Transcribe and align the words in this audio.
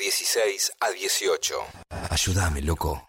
16 0.00 0.72
a 0.80 0.90
18. 0.92 1.54
Ayúdame, 2.08 2.62
loco. 2.62 3.06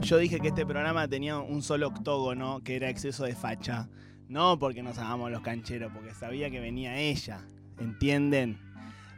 Yo 0.00 0.18
dije 0.18 0.38
que 0.38 0.48
este 0.48 0.64
programa 0.64 1.08
tenía 1.08 1.38
un 1.38 1.60
solo 1.62 1.88
octógono, 1.88 2.62
que 2.62 2.76
era 2.76 2.88
exceso 2.88 3.24
de 3.24 3.34
facha. 3.34 3.88
No 4.28 4.60
porque 4.60 4.84
nos 4.84 4.96
hagamos 4.98 5.32
los 5.32 5.42
cancheros, 5.42 5.92
porque 5.92 6.14
sabía 6.14 6.50
que 6.50 6.60
venía 6.60 6.96
ella. 7.00 7.40
¿Entienden? 7.80 8.60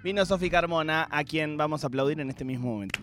Vino 0.02 0.24
Sofi 0.24 0.48
Carmona, 0.48 1.06
a 1.10 1.22
quien 1.24 1.58
vamos 1.58 1.84
a 1.84 1.88
aplaudir 1.88 2.18
en 2.20 2.30
este 2.30 2.46
mismo 2.46 2.72
momento. 2.72 3.00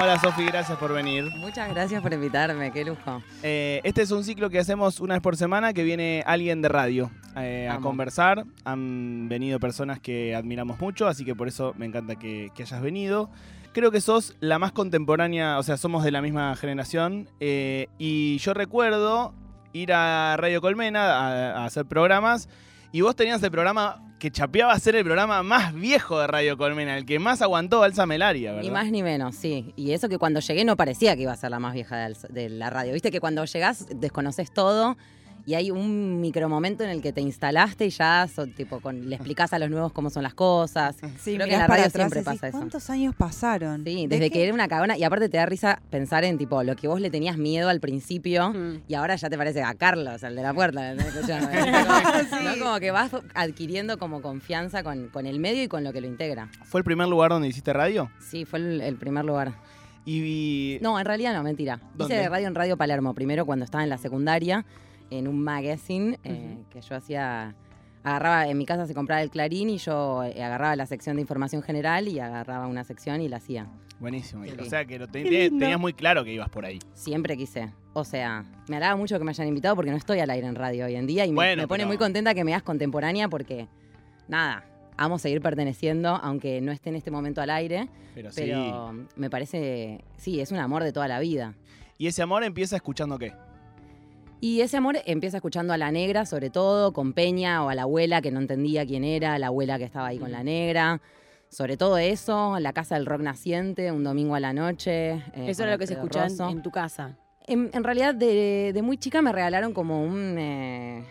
Hola 0.00 0.16
Sofi, 0.20 0.44
gracias 0.44 0.78
por 0.78 0.92
venir. 0.92 1.24
Muchas 1.38 1.68
gracias 1.70 2.00
por 2.00 2.12
invitarme, 2.12 2.70
qué 2.70 2.84
lujo. 2.84 3.20
Eh, 3.42 3.80
este 3.82 4.02
es 4.02 4.12
un 4.12 4.22
ciclo 4.22 4.48
que 4.48 4.60
hacemos 4.60 5.00
una 5.00 5.14
vez 5.14 5.22
por 5.22 5.36
semana 5.36 5.72
que 5.72 5.82
viene 5.82 6.22
alguien 6.24 6.62
de 6.62 6.68
radio 6.68 7.10
eh, 7.36 7.68
a 7.68 7.78
conversar. 7.80 8.44
Han 8.64 9.28
venido 9.28 9.58
personas 9.58 9.98
que 9.98 10.36
admiramos 10.36 10.78
mucho, 10.80 11.08
así 11.08 11.24
que 11.24 11.34
por 11.34 11.48
eso 11.48 11.74
me 11.76 11.86
encanta 11.86 12.14
que, 12.14 12.50
que 12.54 12.62
hayas 12.62 12.80
venido. 12.80 13.28
Creo 13.72 13.90
que 13.90 14.00
sos 14.00 14.36
la 14.38 14.60
más 14.60 14.70
contemporánea, 14.70 15.58
o 15.58 15.62
sea, 15.64 15.76
somos 15.76 16.04
de 16.04 16.12
la 16.12 16.22
misma 16.22 16.54
generación. 16.54 17.28
eh, 17.40 17.88
y 17.98 18.38
yo 18.38 18.54
recuerdo 18.54 19.34
ir 19.72 19.92
a 19.92 20.36
Radio 20.38 20.60
Colmena 20.60 21.10
a, 21.10 21.62
a 21.62 21.64
hacer 21.64 21.86
programas. 21.86 22.48
Y 22.92 23.00
vos 23.00 23.16
tenías 23.16 23.42
el 23.42 23.50
programa 23.50 24.00
que 24.18 24.30
chapeaba 24.30 24.72
a 24.72 24.78
ser 24.78 24.96
el 24.96 25.04
programa 25.04 25.42
más 25.42 25.72
viejo 25.74 26.18
de 26.18 26.26
Radio 26.26 26.56
Colmena, 26.58 26.96
el 26.98 27.06
que 27.06 27.18
más 27.18 27.40
aguantó 27.42 27.80
Balsa 27.80 28.04
Melaria, 28.06 28.50
¿verdad? 28.52 28.62
Ni 28.64 28.70
más 28.70 28.90
ni 28.90 29.02
menos, 29.02 29.36
sí. 29.36 29.72
Y 29.76 29.92
eso 29.92 30.08
que 30.08 30.18
cuando 30.18 30.40
llegué 30.40 30.64
no 30.64 30.76
parecía 30.76 31.14
que 31.16 31.22
iba 31.22 31.32
a 31.32 31.36
ser 31.36 31.50
la 31.50 31.58
más 31.60 31.74
vieja 31.74 31.96
del- 31.96 32.16
de, 32.28 32.48
la 32.48 32.70
radio. 32.70 32.92
Viste 32.92 33.10
que 33.10 33.20
cuando 33.20 33.44
llegás 33.44 33.86
desconoces 33.94 34.50
todo 34.52 34.96
y 35.48 35.54
hay 35.54 35.70
un 35.70 36.20
micromomento 36.20 36.84
en 36.84 36.90
el 36.90 37.00
que 37.00 37.10
te 37.12 37.22
instalaste 37.22 37.86
y 37.86 37.90
ya 37.90 38.28
so- 38.28 38.46
tipo, 38.46 38.80
con- 38.80 39.08
le 39.08 39.16
explicás 39.16 39.52
a 39.54 39.58
los 39.58 39.70
nuevos 39.70 39.92
cómo 39.92 40.10
son 40.10 40.22
las 40.22 40.34
cosas. 40.34 40.96
Sí, 41.18 41.36
Creo 41.36 41.46
que 41.46 41.54
en 41.54 41.60
la 41.60 41.66
radio 41.66 41.88
siempre 41.88 42.20
decís, 42.20 42.24
pasa 42.34 42.48
eso. 42.48 42.58
¿Cuántos 42.58 42.90
años 42.90 43.14
pasaron? 43.16 43.82
Sí, 43.84 44.06
¿De 44.06 44.16
desde 44.18 44.30
que 44.30 44.44
era 44.44 44.52
una 44.52 44.68
cagona. 44.68 44.98
Y 44.98 45.04
aparte 45.04 45.30
te 45.30 45.38
da 45.38 45.46
risa 45.46 45.80
pensar 45.88 46.24
en 46.24 46.36
tipo 46.36 46.62
lo 46.62 46.76
que 46.76 46.86
vos 46.86 47.00
le 47.00 47.10
tenías 47.10 47.38
miedo 47.38 47.70
al 47.70 47.80
principio 47.80 48.52
y 48.86 48.92
ahora 48.94 49.16
ya 49.16 49.30
te 49.30 49.38
parece 49.38 49.62
a 49.62 49.72
Carlos, 49.74 50.22
el 50.22 50.36
de 50.36 50.42
la 50.42 50.52
puerta. 50.52 50.92
¿No? 50.94 52.64
Como 52.64 52.78
que 52.80 52.90
vas 52.90 53.10
adquiriendo 53.34 53.98
como 53.98 54.20
confianza 54.20 54.82
con, 54.82 55.08
con 55.08 55.26
el 55.26 55.40
medio 55.40 55.62
y 55.62 55.68
con 55.68 55.82
lo 55.84 55.92
que 55.92 56.00
lo 56.00 56.06
integra. 56.06 56.50
¿Fue 56.64 56.80
el 56.80 56.84
primer 56.84 57.08
lugar 57.08 57.30
donde 57.30 57.48
hiciste 57.48 57.72
radio? 57.72 58.10
Sí, 58.20 58.44
fue 58.44 58.58
el, 58.58 58.80
el 58.80 58.96
primer 58.96 59.24
lugar. 59.24 59.52
Y 60.04 60.78
No, 60.80 60.98
en 60.98 61.04
realidad 61.04 61.34
no, 61.34 61.42
mentira. 61.42 61.80
¿Dónde? 61.94 62.14
Hice 62.16 62.28
radio 62.28 62.46
en 62.48 62.54
Radio 62.54 62.76
Palermo, 62.76 63.14
primero 63.14 63.44
cuando 63.44 63.64
estaba 63.64 63.84
en 63.84 63.90
la 63.90 63.98
secundaria, 63.98 64.64
en 65.10 65.28
un 65.28 65.42
magazine 65.42 66.18
eh, 66.24 66.58
que 66.70 66.80
yo 66.80 66.96
hacía. 66.96 67.54
Agarraba, 68.04 68.46
en 68.48 68.56
mi 68.56 68.64
casa 68.64 68.86
se 68.86 68.94
compraba 68.94 69.20
el 69.22 69.28
Clarín 69.30 69.68
y 69.68 69.78
yo 69.78 70.22
eh, 70.24 70.42
agarraba 70.42 70.76
la 70.76 70.86
sección 70.86 71.16
de 71.16 71.22
información 71.22 71.62
general 71.62 72.06
y 72.08 72.20
agarraba 72.20 72.66
una 72.68 72.84
sección 72.84 73.20
y 73.20 73.28
la 73.28 73.38
hacía. 73.38 73.66
Buenísimo. 74.00 74.44
Sí. 74.44 74.52
O 74.58 74.64
sea 74.64 74.84
que 74.84 74.98
lo 74.98 75.08
tenías 75.08 75.78
muy 75.80 75.92
claro 75.92 76.22
que 76.24 76.32
ibas 76.32 76.48
por 76.48 76.64
ahí. 76.64 76.78
Siempre 76.94 77.36
quise. 77.36 77.70
O 77.94 78.04
sea, 78.04 78.44
me 78.68 78.76
agrada 78.76 78.94
mucho 78.94 79.18
que 79.18 79.24
me 79.24 79.30
hayan 79.32 79.48
invitado 79.48 79.74
porque 79.74 79.90
no 79.90 79.96
estoy 79.96 80.20
al 80.20 80.30
aire 80.30 80.46
en 80.46 80.54
radio 80.54 80.86
hoy 80.86 80.94
en 80.94 81.06
día 81.08 81.26
y 81.26 81.30
me, 81.30 81.34
Bueno, 81.34 81.62
me 81.62 81.68
pone 81.68 81.78
pero- 81.80 81.88
muy 81.88 81.96
contenta 81.98 82.32
que 82.34 82.44
me 82.44 82.52
hagas 82.54 82.62
contemporánea 82.62 83.28
porque, 83.28 83.66
nada, 84.28 84.64
amo 84.96 85.18
seguir 85.18 85.42
perteneciendo, 85.42 86.10
aunque 86.22 86.60
no 86.60 86.70
esté 86.70 86.90
en 86.90 86.96
este 86.96 87.10
momento 87.10 87.42
al 87.42 87.50
aire, 87.50 87.88
Pero, 88.14 88.30
sí. 88.30 88.42
pero 88.42 88.92
me 89.16 89.28
parece, 89.28 90.04
sí, 90.16 90.40
es 90.40 90.52
un 90.52 90.58
amor 90.58 90.84
de 90.84 90.92
toda 90.92 91.08
la 91.08 91.18
vida. 91.18 91.54
¿Y 91.98 92.06
ese 92.06 92.22
amor 92.22 92.44
empieza 92.44 92.76
escuchando 92.76 93.18
qué? 93.18 93.32
Y 94.40 94.60
ese 94.60 94.76
amor 94.76 94.98
empieza 95.04 95.38
escuchando 95.38 95.72
a 95.72 95.76
la 95.78 95.90
negra, 95.90 96.24
sobre 96.24 96.48
todo, 96.50 96.92
con 96.92 97.12
Peña 97.12 97.64
o 97.64 97.68
a 97.70 97.74
la 97.74 97.82
abuela 97.82 98.20
que 98.22 98.30
no 98.30 98.38
entendía 98.40 98.86
quién 98.86 99.02
era, 99.04 99.38
la 99.38 99.48
abuela 99.48 99.78
que 99.78 99.84
estaba 99.84 100.06
ahí 100.08 100.18
con 100.18 100.30
la 100.30 100.42
negra. 100.44 101.00
Sobre 101.48 101.76
todo 101.76 101.98
eso, 101.98 102.58
la 102.60 102.72
casa 102.72 102.94
del 102.94 103.06
rock 103.06 103.22
naciente, 103.22 103.90
un 103.90 104.04
domingo 104.04 104.34
a 104.34 104.40
la 104.40 104.52
noche. 104.52 105.10
eh, 105.14 105.22
Eso 105.48 105.62
era 105.64 105.72
lo 105.72 105.78
que 105.78 105.86
se 105.86 105.94
escuchaba 105.94 106.26
en, 106.50 106.62
tu 106.62 106.70
casa. 106.70 107.16
En, 107.46 107.70
en 107.72 107.82
realidad, 107.84 108.14
de, 108.14 108.70
de 108.74 108.82
muy 108.82 108.96
chica 108.98 109.22
me 109.22 109.32
regalaron 109.32 109.72
como 109.72 110.04
un 110.04 110.36
eh, 110.38 111.02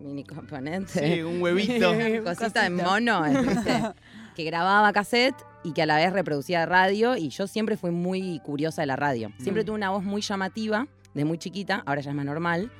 mini 0.00 0.24
componente. 0.24 1.14
Sí, 1.16 1.22
un 1.22 1.40
huevito. 1.42 1.92
cosita 2.24 2.62
de 2.62 2.70
mono, 2.70 3.22
¿viste? 3.22 3.82
que 4.34 4.44
grababa 4.44 4.92
cassette 4.92 5.36
y 5.62 5.72
que 5.74 5.82
a 5.82 5.86
la 5.86 5.96
vez 5.96 6.12
reproducía 6.12 6.64
radio. 6.66 7.14
Y 7.16 7.28
yo 7.28 7.46
siempre 7.46 7.76
fui 7.76 7.90
muy 7.92 8.40
curiosa 8.40 8.82
de 8.82 8.86
la 8.86 8.96
radio. 8.96 9.30
Siempre 9.38 9.62
Mm. 9.62 9.66
tuve 9.66 9.76
una 9.76 9.90
voz 9.90 10.02
muy 10.02 10.22
llamativa, 10.22 10.88
de 11.14 11.24
muy 11.24 11.38
chiquita, 11.38 11.82
ahora 11.86 12.00
ya 12.00 12.10
es 12.10 12.16
más 12.16 12.26
normal. 12.26 12.70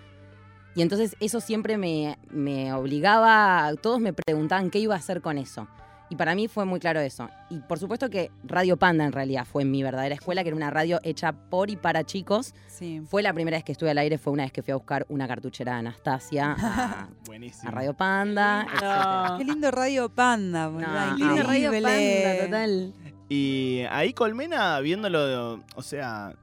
Y 0.75 0.83
entonces 0.83 1.17
eso 1.21 1.41
siempre 1.41 1.79
me, 1.79 2.19
me 2.31 2.73
obligaba, 2.73 3.71
todos 3.81 4.01
me 4.01 4.13
preguntaban 4.13 4.71
qué 4.71 4.81
iba 4.81 4.95
a 4.95 4.99
hacer 4.99 5.21
con 5.21 5.39
eso. 5.39 5.69
Y 6.11 6.17
para 6.17 6.35
mí 6.35 6.49
fue 6.49 6.65
muy 6.65 6.81
claro 6.81 7.01
eso. 7.01 7.31
Y 7.49 7.61
por 7.61 7.79
supuesto 7.79 8.11
que 8.11 8.31
Radio 8.45 8.77
Panda 8.77 9.05
en 9.05 9.13
realidad 9.13 9.47
fue 9.51 9.65
mi 9.65 9.83
verdadera 9.83 10.15
escuela, 10.15 10.43
que 10.43 10.49
era 10.49 10.57
una 10.57 10.71
radio 10.71 11.01
hecha 11.03 11.33
por 11.33 11.71
y 11.71 11.77
para 11.77 12.05
chicos. 12.05 12.55
Sí. 12.67 13.01
Fue 13.09 13.23
la 13.23 13.33
primera 13.33 13.57
vez 13.57 13.65
que 13.65 13.73
estuve 13.73 13.91
al 13.91 13.99
aire, 13.99 14.19
fue 14.19 14.33
una 14.33 14.43
vez 14.43 14.53
que 14.53 14.63
fui 14.63 14.73
a 14.73 14.77
buscar 14.77 15.07
una 15.09 15.27
cartuchera 15.27 15.73
de 15.73 15.79
Anastasia 15.79 16.57
a, 16.59 17.09
Buenísimo. 17.27 17.69
a 17.69 17.73
Radio 17.73 17.95
Panda. 17.95 19.37
Qué 19.39 19.45
lindo 19.45 19.71
Radio 19.71 20.09
Panda, 20.11 20.69
boludo. 20.69 20.89
No, 20.89 21.17
Lindo 21.17 21.43
Radio. 21.43 21.71
Panda, 21.71 22.45
total. 22.45 22.95
Y 23.29 23.83
ahí 23.91 24.13
Colmena, 24.13 24.79
viéndolo, 24.81 25.65
o 25.75 25.83
sea, 25.83 26.35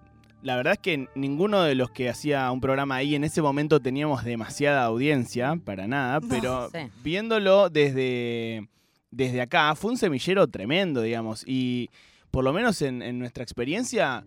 la 0.44 0.56
verdad 0.56 0.74
es 0.74 0.80
que 0.80 1.08
ninguno 1.16 1.62
de 1.64 1.76
los 1.76 1.92
que 1.92 2.10
hacía 2.10 2.50
un 2.52 2.62
programa 2.62 2.96
ahí 2.96 3.16
en 3.16 3.24
ese 3.24 3.42
momento 3.42 3.80
teníamos 3.80 4.24
demasiada 4.24 4.84
audiencia, 4.86 5.56
para 5.64 5.88
nada, 5.88 6.20
pero 6.22 6.70
viéndolo 7.04 7.70
desde, 7.70 8.68
desde 9.12 9.42
acá, 9.42 9.76
fue 9.76 9.92
un 9.92 9.98
semillero 9.98 10.48
tremendo, 10.48 11.02
digamos, 11.02 11.44
y 11.48 11.90
por 12.32 12.44
lo 12.44 12.54
menos 12.54 12.82
en, 12.82 13.02
en 13.02 13.20
nuestra 13.20 13.44
experiencia, 13.44 14.26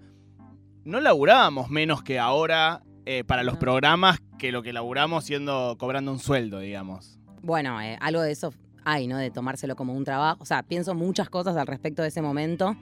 no 0.85 1.01
laburábamos 1.01 1.71
menos 1.71 2.03
que 2.03 2.19
ahora 2.19 2.83
eh, 3.07 3.25
para 3.25 3.43
los 3.43 3.55
No. 3.55 3.61
programas 3.61 4.19
que 4.39 4.53
lo 4.53 4.63
que 4.63 4.73
laburamos 4.73 5.25
siendo 5.25 5.77
cobrando 5.79 6.13
un 6.13 6.19
sueldo, 6.19 6.59
digamos. 6.61 7.19
Bueno, 7.43 7.81
eh, 7.81 7.97
algo 8.01 8.21
de 8.23 8.33
eso 8.33 8.53
hay, 8.85 9.07
¿no? 9.07 9.17
De 9.19 9.31
tomárselo 9.31 9.77
como 9.77 9.95
un 9.95 10.05
trabajo. 10.05 10.39
O 10.43 10.47
sea, 10.47 10.63
pienso 10.63 10.95
muchas 10.95 11.29
cosas 11.31 11.57
al 11.57 11.67
respecto 11.67 12.03
de 12.03 12.09
ese 12.09 12.21
momento. 12.23 12.77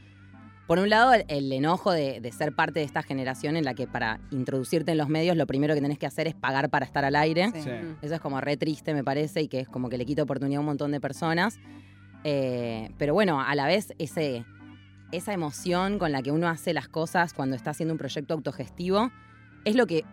Por 0.67 0.79
un 0.79 0.89
lado, 0.89 1.13
el, 1.13 1.25
el 1.29 1.53
enojo 1.53 1.91
de, 1.93 2.21
de 2.21 2.33
ser 2.33 2.55
parte 2.55 2.81
de 2.81 2.87
esta 2.87 3.03
generación 3.03 3.57
en 3.57 3.65
la 3.65 3.75
que 3.75 3.87
para 3.87 4.21
introducirte 4.31 4.93
en 4.93 4.99
los 4.99 5.09
medios 5.09 5.37
lo 5.37 5.47
primero 5.47 5.75
que 5.75 5.81
tenés 5.81 5.99
que 5.99 6.07
hacer 6.07 6.27
es 6.29 6.35
pagar 6.35 6.71
para 6.71 6.87
estar 6.87 7.05
al 7.05 7.17
aire. 7.17 7.51
Sí. 7.53 7.63
Sí. 7.63 7.71
Eso 8.01 8.15
es 8.15 8.21
como 8.21 8.41
re 8.41 8.57
triste, 8.57 8.95
me 8.95 9.05
parece, 9.05 9.43
y 9.43 9.49
que 9.49 9.61
es 9.61 9.69
como 9.69 9.89
que 9.89 9.99
le 9.99 10.07
quita 10.07 10.23
oportunidad 10.23 10.59
a 10.59 10.61
un 10.61 10.67
montón 10.67 10.93
de 10.93 11.01
personas. 11.01 11.59
Eh, 12.25 12.91
pero 12.99 13.13
bueno, 13.15 13.41
a 13.41 13.55
la 13.55 13.67
vez 13.67 13.93
ese, 13.99 14.45
esa 15.11 15.33
emoción 15.33 15.99
con 15.99 16.13
la 16.13 16.23
que 16.23 16.31
uno 16.31 16.49
hace 16.49 16.73
las 16.73 16.89
cosas 16.89 17.35
cuando 17.35 17.57
está 17.57 17.71
haciendo 17.71 17.93
un 17.93 17.99
proyecto 17.99 18.33
autogestivo 18.33 19.11
es 19.65 19.75
lo 19.75 19.87
que, 19.87 20.05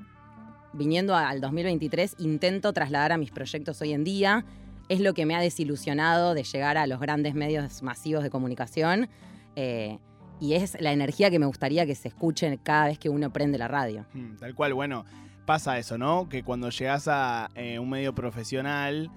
viniendo 0.74 1.16
a- 1.16 1.30
al 1.30 1.40
2023, 1.42 2.16
intento 2.18 2.74
trasladar 2.74 3.12
a 3.12 3.18
mis 3.18 3.32
proyectos 3.32 3.80
hoy 3.82 3.94
en 3.94 4.04
día. 4.04 4.44
Es 4.90 5.00
lo 5.00 5.14
que 5.14 5.26
me 5.28 5.36
ha 5.36 5.40
desilusionado 5.40 6.34
de 6.34 6.44
llegar 6.44 6.78
a 6.78 6.88
los 6.88 7.00
grandes 7.00 7.36
medios 7.36 7.84
masivos 7.84 8.24
de 8.24 8.32
comunicación. 8.32 9.08
Eh, 9.56 10.00
y 10.40 10.54
es 10.54 10.78
la 10.80 10.92
energía 10.92 11.30
que 11.30 11.40
me 11.40 11.46
gustaría 11.46 11.86
que 11.86 11.96
se 11.96 12.08
escuche 12.10 12.58
cada 12.64 12.86
vez 12.88 12.98
que 13.00 13.10
uno 13.10 13.32
prende 13.32 13.58
la 13.58 13.68
radio. 13.68 14.06
Mm, 14.14 14.38
Tal 14.38 14.56
cual, 14.56 14.74
bueno, 14.74 15.06
pasa 15.46 15.78
eso, 15.80 15.98
¿no? 15.98 16.30
Que 16.30 16.44
cuando 16.44 16.70
llegas 16.70 17.08
a 17.08 17.50
eh, 17.56 17.80
un 17.80 17.90
medio 17.90 18.14
profesional, 18.16 19.10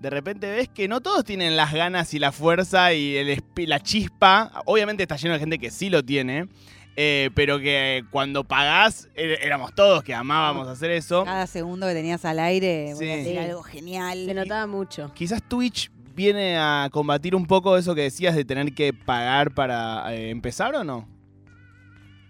de 0.00 0.10
repente 0.10 0.50
ves 0.50 0.68
que 0.68 0.86
no 0.88 1.00
todos 1.00 1.24
tienen 1.24 1.56
las 1.56 1.72
ganas 1.72 2.12
y 2.14 2.18
la 2.18 2.32
fuerza 2.32 2.92
y 2.94 3.16
el 3.16 3.42
la 3.66 3.80
chispa. 3.80 4.62
Obviamente 4.66 5.02
está 5.02 5.16
lleno 5.16 5.34
de 5.34 5.40
gente 5.40 5.58
que 5.58 5.70
sí 5.70 5.90
lo 5.90 6.04
tiene, 6.04 6.48
eh, 6.96 7.30
pero 7.34 7.58
que 7.58 8.04
cuando 8.10 8.44
pagás, 8.44 9.08
er- 9.16 9.38
éramos 9.42 9.74
todos 9.74 10.02
que 10.04 10.14
amábamos 10.14 10.68
hacer 10.68 10.90
eso. 10.92 11.24
Cada 11.24 11.46
segundo 11.46 11.86
que 11.86 11.94
tenías 11.94 12.24
al 12.24 12.38
aire, 12.40 12.92
voy 12.94 13.08
a 13.08 13.12
Sí. 13.14 13.18
decir 13.18 13.32
Sí. 13.32 13.38
algo 13.38 13.62
genial. 13.62 14.24
Se 14.26 14.34
notaba 14.34 14.66
mucho. 14.66 15.12
Quizás 15.14 15.42
Twitch 15.42 15.90
viene 16.18 16.58
a 16.58 16.88
combatir 16.90 17.36
un 17.36 17.46
poco 17.46 17.76
eso 17.76 17.94
que 17.94 18.02
decías 18.02 18.34
de 18.34 18.44
tener 18.44 18.74
que 18.74 18.92
pagar 18.92 19.54
para 19.54 20.12
eh, 20.12 20.30
empezar 20.30 20.74
o 20.74 20.82
no. 20.82 21.06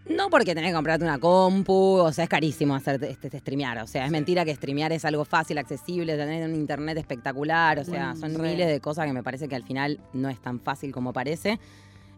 No 0.05 0.29
porque 0.29 0.55
tenés 0.55 0.71
que 0.71 0.75
comprarte 0.75 1.05
una 1.05 1.19
compu, 1.19 1.97
o 1.97 2.13
sea, 2.13 2.25
es 2.25 2.31
carísimo 2.31 2.75
hacer 2.75 3.03
este, 3.05 3.29
este 3.29 3.39
streamear. 3.39 3.79
O 3.79 3.87
sea, 3.87 4.05
es 4.05 4.11
mentira 4.11 4.45
que 4.45 4.55
streamear 4.55 4.93
es 4.93 5.07
algo 5.07 5.25
fácil, 5.25 5.57
accesible, 5.57 6.19
tener 6.19 6.47
un 6.47 6.55
internet 6.55 6.99
espectacular. 6.99 7.79
O 7.79 7.85
sea, 7.85 8.15
son 8.15 8.41
miles 8.41 8.69
de 8.69 8.81
cosas 8.81 9.07
que 9.07 9.13
me 9.15 9.23
parece 9.23 9.49
que 9.49 9.57
al 9.57 9.65
final 9.65 10.01
no 10.13 10.29
es 10.29 10.39
tan 10.41 10.61
fácil 10.61 10.93
como 10.93 11.15
parece. 11.15 11.59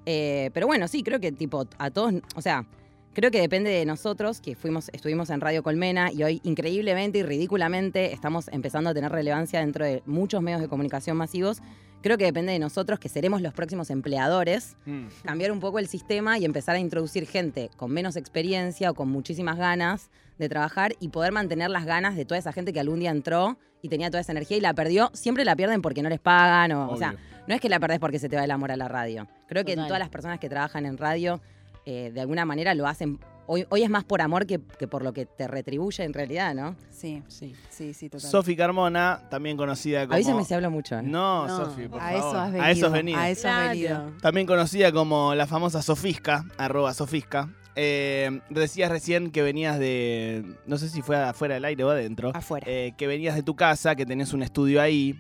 Eh, 0.07 0.51
pero 0.53 0.67
bueno, 0.67 0.89
sí, 0.89 1.05
creo 1.05 1.21
que 1.21 1.31
tipo 1.31 1.69
a 1.79 1.91
todos, 1.91 2.15
o 2.35 2.43
sea, 2.43 2.67
creo 3.13 3.31
que 3.31 3.41
depende 3.41 3.71
de 3.71 3.85
nosotros, 3.85 4.41
que 4.41 4.55
fuimos, 4.55 4.89
estuvimos 4.93 5.31
en 5.31 5.41
Radio 5.41 5.63
Colmena 5.63 6.13
y 6.13 6.23
hoy 6.23 6.41
increíblemente 6.45 7.19
y 7.19 7.23
ridículamente 7.23 8.13
estamos 8.13 8.49
empezando 8.49 8.91
a 8.91 8.95
tener 8.95 9.11
relevancia 9.13 9.61
dentro 9.61 9.85
de 9.85 10.03
muchos 10.07 10.43
medios 10.43 10.61
de 10.61 10.69
comunicación 10.69 11.17
masivos. 11.17 11.59
Creo 12.03 12.17
que 12.17 12.25
depende 12.25 12.53
de 12.53 12.59
nosotros, 12.59 12.99
que 12.99 13.11
seremos 13.11 13.43
los 13.43 13.53
próximos 13.53 13.91
empleadores 13.91 14.77
Mm. 14.87 15.07
cambiar 15.25 15.53
un 15.53 15.61
poco 15.61 15.79
el 15.79 15.87
sistema 15.87 16.39
y 16.39 16.45
empezar 16.47 16.77
a 16.77 16.79
introducir 16.79 17.27
gente 17.27 17.71
con 17.77 17.91
menos 17.91 18.17
experiencia 18.17 18.91
o 18.91 18.95
con 18.95 19.11
muchísimas 19.11 19.59
ganas 19.59 20.11
de 20.39 20.49
trabajar 20.49 20.95
y 20.99 21.09
poder 21.09 21.33
mantener 21.33 21.69
las 21.69 21.85
ganas 21.85 22.17
de 22.17 22.25
toda 22.25 22.39
esa 22.39 22.53
gente 22.53 22.73
que 22.73 22.81
algún 22.81 23.01
día 23.01 23.11
entró 23.11 23.59
y 23.83 23.91
tenía 23.91 24.09
toda 24.11 24.23
esa 24.23 24.33
energía 24.33 24.57
y 24.57 24.61
la 24.61 24.73
perdió. 24.73 25.11
Siempre 25.13 25.45
la 25.45 25.55
pierden 25.57 25.83
porque 25.83 26.03
no 26.03 26.09
les 26.09 26.21
pagan 26.21 26.73
o, 26.73 26.91
o 26.91 26.97
sea, 26.97 27.17
no 27.47 27.55
es 27.55 27.61
que 27.61 27.69
la 27.69 27.79
perdés 27.79 27.99
porque 27.99 28.19
se 28.19 28.31
te 28.31 28.37
va 28.37 28.45
el 28.45 28.51
amor 28.51 28.73
a 28.73 28.77
la 28.77 28.89
radio. 28.89 29.29
Creo 29.47 29.65
que 29.67 29.73
en 29.73 29.85
todas 29.87 29.99
las 29.99 30.09
personas 30.09 30.39
que 30.39 30.49
trabajan 30.49 30.87
en 30.87 30.97
radio, 30.97 31.43
eh, 31.87 32.11
de 32.13 32.21
alguna 32.21 32.45
manera 32.45 32.75
lo 32.75 32.87
hacen. 32.87 33.19
Hoy, 33.53 33.67
hoy 33.71 33.83
es 33.83 33.91
más 33.91 34.05
por 34.05 34.23
amor 34.23 34.47
que, 34.47 34.61
que 34.79 34.87
por 34.87 35.03
lo 35.03 35.13
que 35.13 35.27
te 35.27 35.49
retribuye 35.49 36.05
en 36.05 36.13
realidad, 36.13 36.55
¿no? 36.55 36.77
Sí, 36.89 37.21
Sí. 37.27 37.53
sí, 37.69 37.95
sí, 37.95 38.09
total. 38.09 38.31
Sofi 38.31 38.55
Carmona, 38.55 39.23
también 39.29 39.57
conocida 39.57 40.03
como... 40.03 40.15
Avísame 40.15 40.45
si 40.45 40.55
hablo 40.55 40.71
mucho. 40.71 40.97
¿eh? 40.99 41.03
No, 41.03 41.49
No. 41.49 41.57
Sofi, 41.57 41.89
por 41.89 42.01
a 42.01 42.11
favor. 42.13 42.21
eso 42.21 42.39
has 42.39 42.53
venido. 42.53 42.65
A 42.65 42.71
eso 42.71 42.87
has 42.87 42.93
venido. 42.93 43.19
A 43.19 43.29
eso 43.31 43.49
has 43.49 43.69
venido. 43.71 44.13
También 44.23 44.47
conocida 44.47 44.93
como 44.93 45.35
la 45.35 45.49
famosa 45.49 45.83
Sofisca, 45.83 46.45
arroba 46.59 46.95
Sofisca. 46.95 47.49
Eh, 47.75 48.41
decías 48.51 48.89
recién 48.91 49.31
que 49.33 49.43
venías 49.43 49.79
de, 49.81 50.45
no 50.67 50.77
sé 50.77 50.89
si 50.89 51.03
fue 51.03 51.17
afuera 51.17 51.55
del 51.55 51.65
aire 51.65 51.83
o 51.83 51.91
adentro, 51.91 52.31
Afuera. 52.35 52.67
eh, 52.69 52.93
que 52.97 53.07
venías 53.09 53.35
de 53.35 53.43
tu 53.43 53.57
casa, 53.57 53.97
que 53.97 54.07
tenés 54.07 54.33
un 54.33 54.43
estudio 54.43 54.81
ahí, 54.83 55.19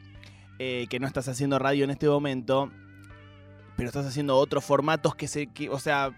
eh, 0.60 0.86
que 0.90 1.00
no 1.00 1.06
estás 1.08 1.26
haciendo 1.28 1.58
radio 1.58 1.84
en 1.84 1.90
este 1.90 2.08
momento, 2.08 2.70
pero 3.76 3.88
estás 3.88 4.04
haciendo 4.06 4.36
otros 4.36 4.64
formatos 4.64 5.14
que 5.14 5.26
se, 5.26 5.46
que- 5.46 5.68
o 5.70 5.78
sea, 5.78 6.10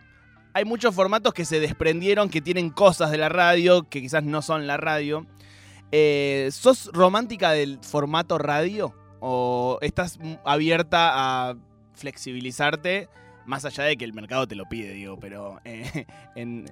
hay 0.54 0.64
muchos 0.64 0.94
formatos 0.94 1.32
que 1.34 1.44
se 1.44 1.60
desprendieron, 1.60 2.28
que 2.28 2.40
tienen 2.40 2.70
cosas 2.70 3.10
de 3.10 3.18
la 3.18 3.28
radio, 3.28 3.88
que 3.88 4.00
quizás 4.00 4.22
no 4.24 4.42
son 4.42 4.66
la 4.66 4.76
radio. 4.76 5.26
Eh, 5.90 6.48
¿Sos 6.52 6.90
romántica 6.92 7.52
del 7.52 7.78
formato 7.82 8.38
radio? 8.38 8.94
¿O 9.20 9.78
estás 9.80 10.18
abierta 10.44 11.10
a 11.14 11.56
flexibilizarte? 11.94 13.08
Más 13.46 13.64
allá 13.64 13.84
de 13.84 13.96
que 13.96 14.04
el 14.04 14.12
mercado 14.12 14.46
te 14.46 14.54
lo 14.54 14.68
pide, 14.68 14.92
digo, 14.92 15.18
pero 15.18 15.60
eh, 15.64 16.06
en, 16.34 16.66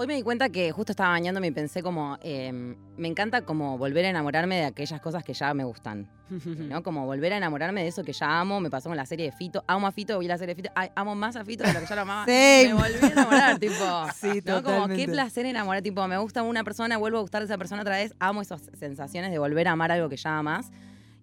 Hoy 0.00 0.06
me 0.06 0.14
di 0.14 0.22
cuenta 0.22 0.48
que 0.48 0.72
justo 0.72 0.92
estaba 0.92 1.10
bañándome 1.10 1.48
y 1.48 1.50
pensé 1.50 1.82
como, 1.82 2.16
eh, 2.22 2.50
me 2.96 3.06
encanta 3.06 3.42
como 3.42 3.76
volver 3.76 4.06
a 4.06 4.08
enamorarme 4.08 4.56
de 4.56 4.64
aquellas 4.64 4.98
cosas 4.98 5.22
que 5.22 5.34
ya 5.34 5.52
me 5.52 5.62
gustan, 5.62 6.08
¿no? 6.30 6.82
Como 6.82 7.04
volver 7.04 7.34
a 7.34 7.36
enamorarme 7.36 7.82
de 7.82 7.88
eso 7.88 8.02
que 8.02 8.14
ya 8.14 8.40
amo, 8.40 8.60
me 8.60 8.70
pasó 8.70 8.88
con 8.88 8.96
la 8.96 9.04
serie 9.04 9.26
de 9.26 9.32
Fito, 9.32 9.62
amo 9.66 9.86
a 9.86 9.92
Fito, 9.92 10.18
vi 10.18 10.26
la 10.26 10.38
serie 10.38 10.54
de 10.54 10.62
Fito, 10.62 10.72
ay, 10.74 10.88
amo 10.94 11.14
más 11.14 11.36
a 11.36 11.44
Fito 11.44 11.64
de 11.64 11.74
lo 11.74 11.80
que 11.80 11.86
ya 11.86 11.96
lo 11.96 12.00
amaba. 12.00 12.24
Me 12.26 12.72
volví 12.72 12.98
a 13.02 13.08
enamorar, 13.08 13.58
tipo. 13.58 13.74
Sí, 14.18 14.40
¿no? 14.42 14.62
Como 14.62 14.88
qué 14.88 15.06
placer 15.06 15.44
enamorar, 15.44 15.82
tipo, 15.82 16.08
me 16.08 16.16
gusta 16.16 16.42
una 16.44 16.64
persona, 16.64 16.96
vuelvo 16.96 17.18
a 17.18 17.20
gustar 17.20 17.42
de 17.42 17.44
esa 17.44 17.58
persona 17.58 17.82
otra 17.82 17.96
vez, 17.96 18.14
amo 18.20 18.40
esas 18.40 18.70
sensaciones 18.78 19.30
de 19.30 19.38
volver 19.38 19.68
a 19.68 19.72
amar 19.72 19.92
algo 19.92 20.08
que 20.08 20.16
ya 20.16 20.38
amas. 20.38 20.70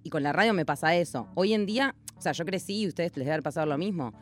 Y 0.04 0.12
con 0.12 0.22
la 0.22 0.34
radio 0.34 0.54
me 0.54 0.68
pasa 0.68 0.94
eso. 0.94 1.28
Hoy 1.34 1.56
en 1.56 1.66
día, 1.66 1.96
o 2.16 2.22
sea, 2.22 2.34
yo 2.34 2.46
crecí 2.46 2.82
y 2.82 2.88
ustedes 2.88 3.18
les 3.18 3.26
debe 3.26 3.32
haber 3.32 3.44
pasado 3.44 3.66
lo 3.66 3.80
mismo. 3.80 4.14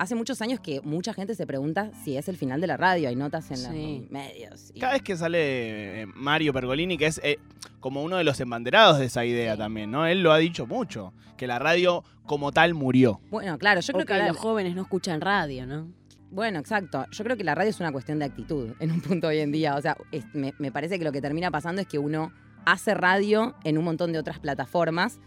Hace 0.00 0.14
muchos 0.14 0.40
años 0.40 0.60
que 0.60 0.80
mucha 0.80 1.12
gente 1.12 1.34
se 1.34 1.46
pregunta 1.46 1.90
si 2.04 2.16
es 2.16 2.26
el 2.30 2.38
final 2.38 2.58
de 2.62 2.66
la 2.66 2.78
radio. 2.78 3.10
Hay 3.10 3.16
notas 3.16 3.50
en 3.50 3.56
Sí. 3.58 3.98
los 4.00 4.10
medios. 4.10 4.70
y- 4.74 4.80
cada 4.80 4.94
vez 4.94 5.02
que 5.02 5.14
sale 5.14 6.02
eh, 6.02 6.06
Mario 6.14 6.54
Pergolini, 6.54 6.96
que 6.96 7.04
es 7.04 7.20
eh, 7.22 7.38
como 7.80 8.02
uno 8.02 8.16
de 8.16 8.24
los 8.24 8.40
embanderados 8.40 8.98
de 8.98 9.04
esa 9.04 9.26
idea 9.26 9.52
Sí. 9.52 9.58
también, 9.58 9.90
¿no? 9.90 10.06
Él 10.06 10.22
lo 10.22 10.32
ha 10.32 10.38
dicho 10.38 10.66
mucho, 10.66 11.12
que 11.36 11.46
la 11.46 11.58
radio 11.58 12.02
como 12.24 12.50
tal 12.50 12.72
murió. 12.72 13.20
Bueno, 13.30 13.58
claro, 13.58 13.82
yo 13.82 13.90
o 13.90 13.94
creo 13.94 14.06
que 14.06 14.06
que 14.06 14.12
ahora- 14.14 14.28
los 14.28 14.38
jóvenes 14.38 14.74
no 14.74 14.80
escuchan 14.82 15.20
radio, 15.20 15.66
¿no? 15.66 15.88
Bueno, 16.30 16.60
exacto. 16.60 17.04
Yo 17.10 17.22
creo 17.24 17.36
que 17.36 17.44
la 17.44 17.54
radio 17.54 17.68
es 17.68 17.78
una 17.80 17.92
cuestión 17.92 18.18
de 18.20 18.24
actitud 18.24 18.70
en 18.80 18.92
un 18.92 19.02
punto 19.02 19.26
hoy 19.28 19.40
en 19.40 19.52
día. 19.52 19.76
O 19.76 19.82
sea, 19.82 19.98
es- 20.12 20.24
me, 20.32 20.54
me 20.58 20.72
parece 20.72 20.98
que 20.98 21.04
lo 21.04 21.12
que 21.12 21.20
termina 21.20 21.50
pasando 21.50 21.82
es 21.82 21.86
que 21.86 21.98
uno 21.98 22.32
hace 22.64 22.94
radio 22.94 23.54
en 23.64 23.76
un 23.76 23.84
montón 23.84 24.12
de 24.12 24.18
otras 24.18 24.38
plataformas. 24.38 25.18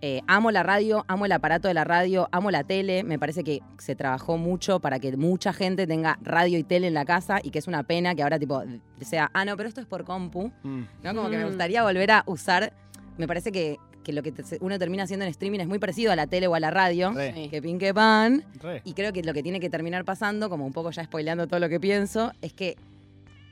Eh, 0.00 0.20
amo 0.26 0.50
la 0.50 0.62
radio, 0.62 1.04
amo 1.08 1.24
el 1.24 1.32
aparato 1.32 1.66
de 1.68 1.74
la 1.74 1.84
radio, 1.84 2.28
amo 2.30 2.50
la 2.50 2.62
tele. 2.64 3.04
Me 3.04 3.18
parece 3.18 3.42
que 3.42 3.60
se 3.78 3.94
trabajó 3.96 4.36
mucho 4.36 4.78
para 4.80 4.98
que 4.98 5.16
mucha 5.16 5.52
gente 5.54 5.86
tenga 5.86 6.18
radio 6.22 6.58
y 6.58 6.62
tele 6.62 6.88
en 6.88 6.94
la 6.94 7.06
casa 7.06 7.40
y 7.42 7.50
que 7.50 7.58
es 7.58 7.66
una 7.68 7.84
pena 7.84 8.14
que 8.14 8.22
ahora 8.22 8.38
tipo 8.38 8.62
sea, 9.00 9.30
ah, 9.32 9.44
no, 9.46 9.56
pero 9.56 9.68
esto 9.68 9.80
es 9.80 9.86
por 9.86 10.04
compu. 10.04 10.52
¿no? 10.62 11.14
Como 11.14 11.30
que 11.30 11.38
me 11.38 11.44
Mm. 11.44 11.48
gustaría 11.48 11.82
volver 11.82 12.10
a 12.10 12.22
usar. 12.26 12.72
Me 13.16 13.26
parece 13.26 13.50
que, 13.50 13.78
que 14.02 14.12
lo 14.12 14.22
que 14.22 14.32
te- 14.32 14.58
uno 14.60 14.78
termina 14.78 15.04
haciendo 15.04 15.24
en 15.24 15.30
streaming 15.30 15.60
es 15.60 15.68
muy 15.68 15.78
parecido 15.78 16.12
a 16.12 16.16
la 16.16 16.26
tele 16.26 16.48
o 16.48 16.54
a 16.54 16.60
la 16.60 16.70
radio. 16.70 17.12
Re. 17.12 17.48
Que 17.50 17.62
pin 17.62 17.78
que 17.78 17.94
pan. 17.94 18.44
re. 18.60 18.82
Y 18.84 18.92
creo 18.92 19.12
que 19.14 19.22
lo 19.22 19.32
que 19.32 19.42
tiene 19.42 19.58
que 19.60 19.70
terminar 19.70 20.04
pasando, 20.04 20.50
como 20.50 20.66
un 20.66 20.72
poco 20.74 20.90
ya 20.90 21.02
spoileando 21.04 21.46
todo 21.46 21.60
lo 21.60 21.68
que 21.70 21.80
pienso, 21.80 22.32
es 22.42 22.52
que 22.52 22.76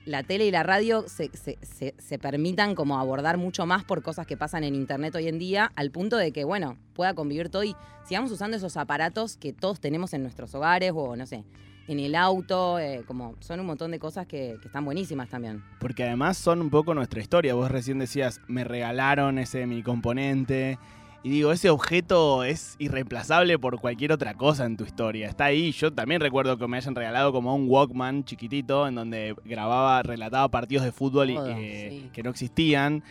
la 0.05 0.23
tele 0.23 0.47
y 0.47 0.51
la 0.51 0.63
radio 0.63 1.05
se, 1.07 2.19
permitan 2.19 2.75
como 2.75 2.99
abordar 2.99 3.37
mucho 3.37 3.67
más 3.67 3.85
por 3.85 4.03
cosas 4.03 4.27
que 4.27 4.37
pasan 4.37 4.65
en 4.65 4.75
internet 4.75 5.15
hoy 5.15 5.29
en 5.29 5.39
día, 5.39 5.73
al 5.77 5.91
punto 5.91 6.17
de 6.17 6.33
que, 6.33 6.45
bueno, 6.45 6.77
pueda 6.95 7.15
convivir 7.15 7.49
todo 7.49 7.65
y 7.65 7.77
sigamos 8.05 8.31
usando 8.31 8.57
esos 8.57 8.77
aparatos 8.77 9.37
que 9.37 9.53
todos 9.53 9.81
tenemos 9.81 10.13
en 10.15 10.23
nuestros 10.23 10.55
hogares 10.55 10.93
o, 10.95 11.17
no 11.17 11.27
sé, 11.27 11.45
en 11.89 11.99
el 11.99 12.15
auto, 12.15 12.79
eh, 12.79 13.03
como 13.07 13.35
son 13.41 13.61
un 13.61 13.67
montón 13.67 13.91
de 13.91 13.99
cosas 13.99 14.27
que, 14.27 14.57
que 14.61 14.69
están 14.69 14.85
buenísimas 14.85 15.29
también. 15.29 15.63
Porque 15.81 16.05
además 16.05 16.37
son 16.37 16.61
un 16.61 16.71
poco 16.71 16.95
nuestra 16.95 17.21
historia. 17.21 17.55
Vos 17.55 17.71
recién 17.71 17.99
decías, 17.99 18.41
me 18.47 18.65
regalaron 18.65 19.39
ese 19.39 19.67
mi 19.67 19.83
componente. 19.83 20.79
Y 21.25 21.31
digo, 21.31 21.53
ese 21.53 21.71
objeto 21.71 22.43
es 22.43 22.75
irreemplazable 22.81 23.57
por 23.59 23.81
cualquier 23.81 24.11
otra 24.13 24.35
cosa 24.35 24.65
en 24.65 24.77
tu 24.77 24.85
historia. 24.85 25.29
Está 25.29 25.45
ahí. 25.47 25.71
Yo 25.71 25.93
también 25.93 26.21
recuerdo 26.21 26.59
que 26.59 26.67
me 26.67 26.77
hayan 26.79 26.97
regalado 26.97 27.33
como 27.33 27.55
un 27.55 27.67
Walkman 27.69 28.25
chiquitito 28.25 28.89
en 28.89 28.97
donde 28.97 29.37
grababa, 29.45 30.03
relataba 30.03 30.49
partidos 30.49 30.85
de 30.85 30.91
fútbol 30.91 31.31
y, 31.31 31.35
Todo, 31.35 31.49
eh, 31.51 31.89
sí. 31.91 32.11
que 32.13 32.23
no 32.25 32.31
existían. 32.31 33.05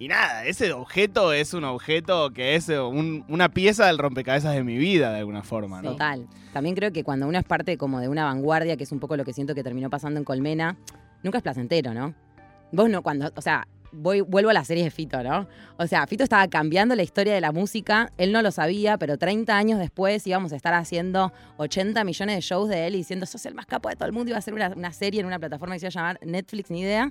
Y 0.00 0.08
nada, 0.08 0.44
ese 0.44 0.72
objeto 0.72 1.32
es 1.32 1.54
un 1.54 1.62
objeto 1.62 2.32
que 2.32 2.56
es 2.56 2.68
eh, 2.68 2.80
un- 2.80 3.24
una 3.28 3.48
pieza 3.50 3.86
del 3.86 3.98
rompecabezas 3.98 4.54
de 4.54 4.64
mi 4.64 4.76
vida, 4.76 5.12
de 5.12 5.20
alguna 5.20 5.44
forma, 5.44 5.80
¿no? 5.80 5.92
Total. 5.92 6.26
También 6.52 6.74
creo 6.74 6.90
que 6.92 7.04
cuando 7.04 7.28
uno 7.28 7.38
es 7.38 7.44
parte 7.44 7.76
como 7.78 8.00
de 8.00 8.08
una 8.08 8.24
vanguardia, 8.24 8.76
que 8.76 8.82
es 8.82 8.90
un 8.90 8.98
poco 8.98 9.16
lo 9.16 9.24
que 9.24 9.32
siento 9.32 9.54
que 9.54 9.62
terminó 9.62 9.88
pasando 9.88 10.18
en 10.18 10.24
Colmena, 10.24 10.76
nunca 11.22 11.38
es 11.38 11.42
placentero, 11.44 11.94
¿no? 11.94 12.12
Vos 12.72 12.90
no, 12.90 13.02
cuando, 13.02 13.30
o 13.36 13.40
sea, 13.40 13.68
voy, 13.92 14.20
vuelvo 14.20 14.50
a 14.50 14.52
la 14.52 14.64
serie 14.64 14.84
de 14.84 14.90
Fito, 14.90 15.22
¿no? 15.22 15.46
O 15.78 15.86
sea, 15.86 16.06
Fito 16.06 16.24
estaba 16.24 16.48
cambiando 16.48 16.94
la 16.94 17.02
historia 17.02 17.34
de 17.34 17.40
la 17.40 17.52
música, 17.52 18.12
él 18.18 18.32
no 18.32 18.42
lo 18.42 18.50
sabía, 18.50 18.98
pero 18.98 19.18
30 19.18 19.56
años 19.56 19.78
después 19.78 20.26
íbamos 20.26 20.52
a 20.52 20.56
estar 20.56 20.74
haciendo 20.74 21.32
80 21.58 22.02
millones 22.04 22.36
de 22.36 22.40
shows 22.40 22.68
de 22.68 22.86
él 22.86 22.94
y 22.94 22.98
diciendo, 22.98 23.26
sos 23.26 23.44
el 23.46 23.54
más 23.54 23.66
capo 23.66 23.88
de 23.88 23.96
todo 23.96 24.06
el 24.06 24.12
mundo, 24.12 24.30
iba 24.30 24.36
a 24.36 24.40
hacer 24.40 24.54
una, 24.54 24.70
una 24.70 24.92
serie 24.92 25.20
en 25.20 25.26
una 25.26 25.38
plataforma 25.38 25.74
que 25.74 25.80
se 25.80 25.86
iba 25.86 25.90
a 25.90 25.94
llamar 25.94 26.18
Netflix, 26.26 26.70
ni 26.70 26.80
idea. 26.80 27.10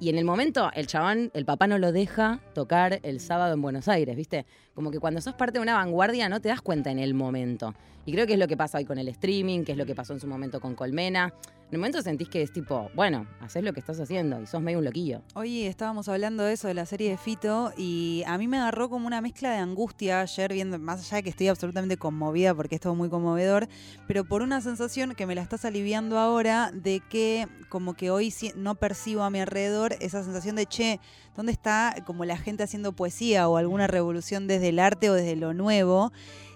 Y 0.00 0.10
en 0.10 0.18
el 0.18 0.24
momento, 0.24 0.70
el 0.74 0.86
chabón, 0.86 1.32
el 1.34 1.44
papá 1.44 1.66
no 1.66 1.76
lo 1.76 1.90
deja 1.90 2.38
tocar 2.54 3.00
el 3.02 3.18
sábado 3.18 3.54
en 3.54 3.62
Buenos 3.62 3.88
Aires, 3.88 4.14
¿viste? 4.14 4.46
Como 4.74 4.92
que 4.92 5.00
cuando 5.00 5.20
sos 5.20 5.34
parte 5.34 5.58
de 5.58 5.62
una 5.62 5.74
vanguardia 5.74 6.28
no 6.28 6.40
te 6.40 6.48
das 6.48 6.60
cuenta 6.60 6.92
en 6.92 7.00
el 7.00 7.14
momento. 7.14 7.74
Y 8.06 8.12
creo 8.12 8.24
que 8.24 8.34
es 8.34 8.38
lo 8.38 8.46
que 8.46 8.56
pasa 8.56 8.78
hoy 8.78 8.84
con 8.84 8.98
el 8.98 9.08
streaming, 9.08 9.64
que 9.64 9.72
es 9.72 9.78
lo 9.78 9.86
que 9.86 9.96
pasó 9.96 10.12
en 10.12 10.20
su 10.20 10.28
momento 10.28 10.60
con 10.60 10.76
Colmena. 10.76 11.34
En 11.68 11.74
el 11.74 11.80
momento 11.80 12.00
sentís 12.00 12.30
que 12.30 12.40
es 12.40 12.50
tipo, 12.50 12.90
bueno, 12.94 13.26
haces 13.40 13.62
lo 13.62 13.74
que 13.74 13.80
estás 13.80 14.00
haciendo 14.00 14.40
y 14.40 14.46
sos 14.46 14.62
medio 14.62 14.78
un 14.78 14.86
loquillo. 14.86 15.20
Hoy 15.34 15.64
estábamos 15.64 16.08
hablando 16.08 16.44
de 16.44 16.54
eso, 16.54 16.66
de 16.66 16.72
la 16.72 16.86
serie 16.86 17.10
de 17.10 17.18
Fito, 17.18 17.74
y 17.76 18.22
a 18.26 18.38
mí 18.38 18.48
me 18.48 18.56
agarró 18.56 18.88
como 18.88 19.06
una 19.06 19.20
mezcla 19.20 19.50
de 19.50 19.58
angustia 19.58 20.22
ayer 20.22 20.50
viendo, 20.54 20.78
más 20.78 21.00
allá 21.00 21.18
de 21.18 21.24
que 21.24 21.28
estoy 21.28 21.48
absolutamente 21.48 21.98
conmovida 21.98 22.54
porque 22.54 22.76
es 22.76 22.80
todo 22.80 22.94
muy 22.94 23.10
conmovedor, 23.10 23.68
pero 24.06 24.24
por 24.24 24.40
una 24.40 24.62
sensación 24.62 25.14
que 25.14 25.26
me 25.26 25.34
la 25.34 25.42
estás 25.42 25.66
aliviando 25.66 26.18
ahora 26.18 26.70
de 26.72 27.02
que 27.06 27.46
como 27.68 27.92
que 27.92 28.10
hoy 28.10 28.32
no 28.56 28.76
percibo 28.76 29.22
a 29.22 29.28
mi 29.28 29.38
alrededor 29.40 29.94
esa 30.00 30.24
sensación 30.24 30.56
de, 30.56 30.64
che, 30.64 31.00
¿dónde 31.36 31.52
está 31.52 31.96
como 32.06 32.24
la 32.24 32.38
gente 32.38 32.62
haciendo 32.62 32.92
poesía 32.92 33.46
o 33.46 33.58
alguna 33.58 33.86
revolución 33.86 34.46
desde 34.46 34.70
el 34.70 34.78
arte 34.78 35.10
o 35.10 35.12
desde 35.12 35.36
lo 35.36 35.52
nuevo? 35.52 36.12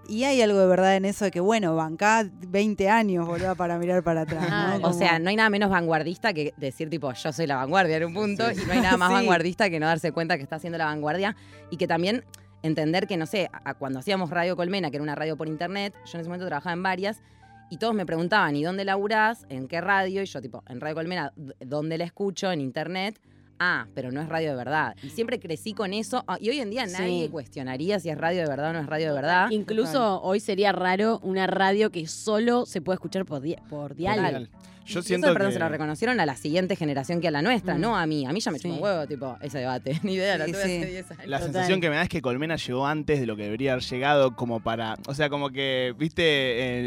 Y 0.09 0.25
hay 0.25 0.43
algo 0.43 0.59
de 0.59 0.67
verdad 0.67 0.97
en 0.97 1.05
eso 1.05 1.25
de 1.25 1.31
que, 1.31 1.41
bueno, 1.41 1.75
bancá 1.77 2.29
20 2.49 2.89
años, 2.91 3.27
boludo, 3.27 3.55
para 3.57 3.79
mirar 3.79 4.03
para 4.03 4.23
atrás. 4.23 4.43
¿no? 4.43 4.49
Claro. 4.49 4.89
O 4.89 4.93
sea, 4.93 5.19
no 5.19 5.31
hay 5.31 5.37
nada 5.37 5.49
menos 5.49 5.71
vanguardista 5.71 6.33
que 6.35 6.53
decir 6.57 6.91
tipo, 6.91 7.13
yo 7.13 7.33
soy 7.33 7.47
la 7.47 7.57
vanguardia 7.57 7.97
en 7.99 8.05
un 8.07 8.15
punto, 8.15 8.51
y 8.51 8.57
no 8.57 8.73
hay 8.73 8.81
nada 8.81 8.97
más 8.97 9.09
Sí. 9.11 9.15
vanguardista 9.15 9.71
que 9.71 9.79
no 9.81 9.87
darse 9.87 10.13
cuenta 10.13 10.37
que 10.37 10.43
está 10.43 10.57
haciendo 10.57 10.77
la 10.79 10.87
vanguardia 10.87 11.37
y 11.71 11.77
que 11.77 11.87
también 11.87 12.25
entender 12.63 13.07
que, 13.07 13.17
no 13.17 13.27
sé, 13.27 13.49
a- 13.53 13.75
cuando 13.75 14.01
hacíamos 14.01 14.31
Radio 14.31 14.57
Colmena, 14.57 14.91
que 14.91 14.97
era 14.97 15.03
una 15.03 15.15
radio 15.15 15.37
por 15.37 15.49
internet, 15.49 15.95
yo 16.05 16.13
en 16.15 16.21
ese 16.21 16.29
momento 16.29 16.47
trabajaba 16.47 16.73
en 16.75 16.83
varias, 16.83 17.23
y 17.71 17.79
todos 17.79 17.95
me 17.95 18.05
preguntaban, 18.05 18.55
¿y 18.55 18.63
dónde 18.65 18.85
laburás? 18.85 19.47
¿En 19.49 19.67
qué 19.67 19.81
radio? 19.81 20.23
Y 20.23 20.27
yo, 20.27 20.43
tipo, 20.43 20.63
en 20.69 20.81
Radio 20.81 20.95
Colmena, 20.97 21.33
¿d- 21.37 21.55
¿dónde 21.61 21.97
la 21.97 22.05
escucho? 22.05 22.53
En 22.53 22.61
internet. 22.61 23.19
Ah, 23.65 23.87
pero 23.95 24.11
no 24.11 24.21
es 24.21 24.29
radio 24.29 24.51
de 24.51 24.57
verdad. 24.57 24.97
Y 25.05 25.11
siempre 25.11 25.39
crecí 25.39 25.73
con 25.73 25.93
eso. 25.95 26.25
ah, 26.27 26.37
Y 26.41 26.51
hoy 26.51 26.59
en 26.59 26.71
día 26.71 26.89
Sí. 26.89 26.95
nadie 26.99 27.31
cuestionaría 27.31 28.01
si 28.01 28.09
es 28.11 28.19
radio 28.19 28.43
de 28.43 28.49
verdad 28.49 28.71
o 28.71 28.73
no 28.73 28.81
es 28.81 28.87
radio 28.87 29.07
de 29.09 29.15
verdad. 29.15 29.51
Incluso 29.51 30.21
hoy 30.23 30.41
sería 30.41 30.73
raro 30.73 31.21
una 31.23 31.47
radio 31.47 31.91
que 31.93 32.09
solo 32.09 32.67
se 32.67 32.81
puede 32.81 32.97
escuchar 32.97 33.25
por, 33.25 33.41
dia- 33.41 33.63
por 33.71 33.95
dial. 33.95 34.17
Total. 34.17 34.51
Yo 34.85 34.99
Incluso, 34.99 35.03
siento 35.09 35.33
perdón, 35.33 35.49
que... 35.49 35.55
se 35.55 35.59
lo 35.61 35.69
reconocieron 35.69 36.19
a 36.21 36.27
la 36.27 36.35
siguiente 36.37 36.75
generación 36.77 37.21
que 37.21 37.29
a 37.29 37.31
la 37.31 37.41
nuestra, 37.41 37.77
Mm. 37.77 37.81
no 37.81 37.97
a 37.97 38.05
mí. 38.07 38.27
A 38.27 38.33
mí 38.33 38.41
ya 38.41 38.51
me 38.51 38.59
Sí. 38.59 38.65
chupó 38.69 38.75
un 38.77 38.83
huevo, 38.83 39.07
tipo, 39.07 39.37
ese 39.41 39.59
debate. 39.59 40.01
Ni 40.03 40.15
idea, 40.15 40.45
Sí, 40.45 40.53
tuve 40.53 40.63
sí. 40.65 40.77
hace 40.77 40.87
10 40.87 41.11
años. 41.13 41.27
La 41.27 41.39
Total. 41.39 41.53
sensación 41.53 41.81
que 41.81 41.89
me 41.91 41.97
da 41.97 42.03
es 42.03 42.09
que 42.09 42.21
Colmena 42.21 42.57
llegó 42.57 42.87
antes 42.87 43.21
de 43.21 43.27
lo 43.27 43.37
que 43.37 43.45
debería 43.45 43.73
haber 43.73 43.85
llegado, 43.85 44.35
como 44.35 44.61
para. 44.61 44.97
O 45.07 45.15
sea, 45.15 45.29
como 45.31 45.51
que, 45.51 45.95
viste, 45.97 46.23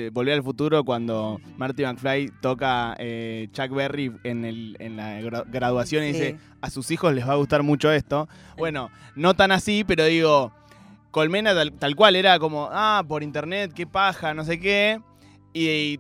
eh, 0.06 0.10
Volver 0.12 0.34
al 0.34 0.44
futuro 0.44 0.84
cuando 0.84 1.40
Marty 1.58 1.84
McFly 1.84 2.32
toca 2.42 2.96
eh, 3.00 3.48
Chuck 3.54 3.70
Berry 3.72 4.12
en, 4.24 4.44
el, 4.46 4.76
en 4.80 4.98
la 4.98 5.20
gra- 5.22 5.46
graduación 5.50 6.04
y 6.04 6.08
dice: 6.08 6.38
A 6.62 6.70
sus 6.70 6.92
hijos 6.92 7.14
les 7.14 7.28
va 7.28 7.34
a 7.34 7.38
gustar 7.38 7.64
mucho 7.64 7.92
esto. 7.92 8.28
Bueno, 8.58 8.90
no 9.16 9.36
tan 9.36 9.52
así, 9.52 9.84
pero 9.86 10.04
digo, 10.06 10.52
Colmena 11.12 11.54
tal, 11.54 11.72
tal 11.72 11.96
cual 11.96 12.16
era 12.18 12.38
como: 12.40 12.68
Ah, 12.72 13.04
por 13.08 13.24
internet, 13.24 13.72
qué 13.74 13.88
paja, 13.88 14.34
no 14.34 14.44
sé 14.44 14.60
qué. 14.60 15.00
Y, 15.54 16.00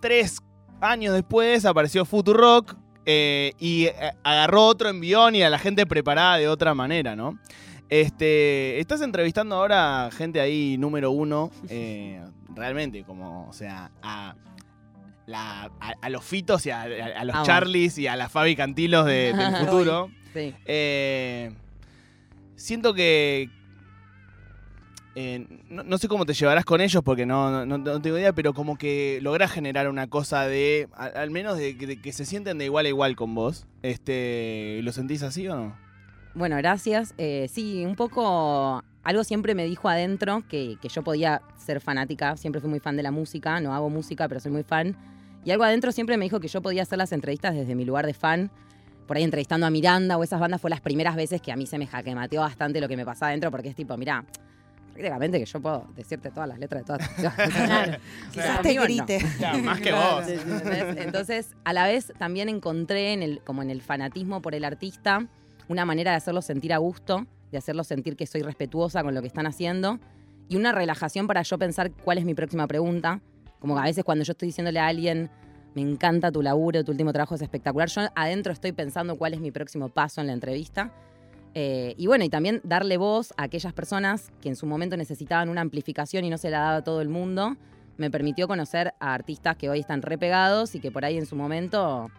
tres 0.00 0.40
años 0.80 1.14
después 1.14 1.64
apareció 1.64 2.04
Futurock. 2.04 2.76
eh, 3.08 3.52
y 3.60 3.84
eh, 3.86 3.94
agarró 4.24 4.64
otro 4.66 4.88
envión 4.88 5.34
y 5.36 5.42
a 5.42 5.48
la 5.50 5.58
gente 5.58 5.86
preparada 5.86 6.38
de 6.38 6.48
otra 6.48 6.74
manera, 6.74 7.14
¿no? 7.14 7.38
Este, 7.88 8.80
estás 8.80 9.00
entrevistando 9.00 9.54
ahora 9.54 10.06
a 10.06 10.10
gente 10.10 10.40
ahí 10.40 10.76
número 10.76 11.12
uno, 11.12 11.50
eh, 11.68 12.20
realmente, 12.54 13.04
como, 13.04 13.46
o 13.48 13.52
sea, 13.52 13.92
a, 14.02 14.34
la- 15.26 15.70
a, 15.80 15.94
a 16.02 16.10
los 16.10 16.24
Fitos 16.24 16.66
y 16.66 16.70
a, 16.70 16.86
los 17.24 17.36
Ah. 17.36 17.42
Charlies 17.44 17.96
y 17.98 18.08
a 18.08 18.16
la 18.16 18.28
Fabi 18.28 18.56
Cantilos 18.56 19.06
de- 19.06 19.32
del 19.32 19.56
futuro. 19.66 20.10
Sí. 20.34 20.52
Eh, 20.64 21.52
siento 22.56 22.92
que. 22.92 23.48
Eh, 25.18 25.46
no, 25.70 25.96
sé 25.96 26.08
cómo 26.08 26.26
te 26.26 26.34
llevarás 26.34 26.66
con 26.66 26.82
ellos 26.82 27.02
porque 27.02 27.24
no, 27.24 27.64
no, 27.64 28.02
tengo 28.02 28.18
idea, 28.18 28.34
pero 28.34 28.52
como 28.52 28.76
que 28.76 29.18
lográs 29.22 29.50
generar 29.50 29.88
una 29.88 30.08
cosa 30.08 30.46
de. 30.46 30.88
al 30.94 31.30
menos 31.30 31.56
de 31.56 31.74
que 31.76 32.12
se 32.12 32.26
sienten 32.26 32.58
de 32.58 32.66
igual 32.66 32.84
a 32.84 32.90
igual 32.90 33.16
con 33.16 33.34
vos. 33.34 33.66
Este, 33.80 34.80
¿Lo 34.82 34.92
sentís 34.92 35.22
así 35.22 35.48
o 35.48 35.56
no? 35.56 35.76
Bueno, 36.34 36.56
gracias. 36.58 37.14
Eh, 37.16 37.48
sí, 37.50 37.82
un 37.86 37.96
poco. 37.96 38.84
Algo 39.04 39.24
siempre 39.24 39.54
me 39.54 39.64
dijo 39.64 39.88
adentro 39.88 40.44
que, 40.50 40.76
que 40.82 40.90
yo 40.90 41.02
podía 41.02 41.40
ser 41.56 41.80
fanática. 41.80 42.36
Siempre 42.36 42.60
fui 42.60 42.68
muy 42.68 42.80
fan 42.80 42.98
de 42.98 43.02
la 43.02 43.10
música. 43.10 43.58
No 43.60 43.74
hago 43.74 43.88
música, 43.88 44.28
pero 44.28 44.38
soy 44.38 44.52
muy 44.52 44.64
fan. 44.64 44.94
Y 45.46 45.50
algo 45.50 45.64
adentro 45.64 45.92
siempre 45.92 46.18
me 46.18 46.26
dijo 46.26 46.40
que 46.40 46.48
yo 46.48 46.60
podía 46.60 46.82
hacer 46.82 46.98
las 46.98 47.12
entrevistas 47.12 47.54
desde 47.54 47.74
mi 47.74 47.86
lugar 47.86 48.04
de 48.04 48.12
fan. 48.12 48.50
Por 49.06 49.16
ahí 49.16 49.22
entrevistando 49.22 49.64
a 49.64 49.70
Miranda 49.70 50.18
o 50.18 50.24
esas 50.24 50.40
bandas 50.40 50.60
fue 50.60 50.68
las 50.68 50.82
primeras 50.82 51.16
veces 51.16 51.40
que 51.40 51.52
a 51.52 51.56
mí 51.56 51.64
se 51.64 51.78
me 51.78 51.86
jaquemateó 51.86 52.42
bastante 52.42 52.82
lo 52.82 52.88
que 52.88 52.98
me 52.98 53.06
pasaba 53.06 53.28
adentro, 53.28 53.50
porque 53.50 53.70
es 53.70 53.76
tipo, 53.76 53.96
mira, 53.96 54.26
prácticamente 54.96 55.38
que 55.38 55.46
yo 55.46 55.60
puedo 55.60 55.86
decirte 55.94 56.30
todas 56.30 56.48
las 56.48 56.58
letras 56.58 56.82
de 56.82 56.86
todas 56.86 57.00
las 57.22 57.34
canciones. 57.34 57.98
Quizás 58.32 58.62
te 58.62 58.74
no. 58.74 58.82
grite. 58.82 59.18
Ya, 59.38 59.54
más 59.58 59.78
que 59.80 59.90
Claro. 59.90 60.16
vos. 60.16 60.96
Entonces, 60.96 61.54
a 61.64 61.72
la 61.72 61.86
vez 61.86 62.12
también 62.18 62.48
encontré 62.48 63.12
en 63.12 63.22
el, 63.22 63.40
como 63.42 63.62
en 63.62 63.70
el 63.70 63.82
fanatismo 63.82 64.42
por 64.42 64.54
el 64.54 64.64
artista 64.64 65.26
una 65.68 65.84
manera 65.84 66.12
de 66.12 66.16
hacerlo 66.18 66.42
sentir 66.42 66.72
a 66.72 66.78
gusto, 66.78 67.26
de 67.50 67.58
hacerlo 67.58 67.84
sentir 67.84 68.16
que 68.16 68.26
soy 68.26 68.42
respetuosa 68.42 69.02
con 69.02 69.14
lo 69.14 69.20
que 69.20 69.26
están 69.28 69.46
haciendo 69.46 69.98
y 70.48 70.56
una 70.56 70.72
relajación 70.72 71.26
para 71.26 71.42
yo 71.42 71.58
pensar 71.58 71.90
cuál 71.90 72.18
es 72.18 72.24
mi 72.24 72.34
próxima 72.34 72.66
pregunta. 72.66 73.20
Como 73.58 73.74
que 73.74 73.80
a 73.80 73.84
veces 73.84 74.04
cuando 74.04 74.24
yo 74.24 74.32
estoy 74.32 74.46
diciéndole 74.46 74.78
a 74.78 74.86
alguien, 74.86 75.28
me 75.74 75.82
encanta 75.82 76.30
tu 76.30 76.40
laburo, 76.40 76.84
tu 76.84 76.92
último 76.92 77.12
trabajo 77.12 77.34
es 77.34 77.42
espectacular, 77.42 77.88
yo 77.88 78.02
adentro 78.14 78.52
estoy 78.52 78.72
pensando 78.72 79.16
cuál 79.18 79.34
es 79.34 79.40
mi 79.40 79.50
próximo 79.50 79.88
paso 79.88 80.20
en 80.20 80.28
la 80.28 80.32
entrevista. 80.34 80.92
Eh, 81.58 81.94
y 81.96 82.06
bueno, 82.06 82.22
y 82.22 82.28
también 82.28 82.60
darle 82.64 82.98
voz 82.98 83.32
a 83.38 83.44
aquellas 83.44 83.72
personas 83.72 84.30
que 84.42 84.50
en 84.50 84.56
su 84.56 84.66
momento 84.66 84.94
necesitaban 84.98 85.48
una 85.48 85.62
amplificación 85.62 86.22
y 86.26 86.28
no 86.28 86.36
se 86.36 86.50
la 86.50 86.58
daba 86.58 86.76
a 86.76 86.84
todo 86.84 87.00
el 87.00 87.08
mundo, 87.08 87.56
me 87.96 88.10
permitió 88.10 88.46
conocer 88.46 88.92
a 89.00 89.14
artistas 89.14 89.56
que 89.56 89.70
hoy 89.70 89.80
están 89.80 90.02
repegados 90.02 90.74
y 90.74 90.80
que 90.80 90.90
por 90.90 91.06
ahí 91.06 91.16
en 91.16 91.24
su 91.24 91.34
momento 91.34 92.10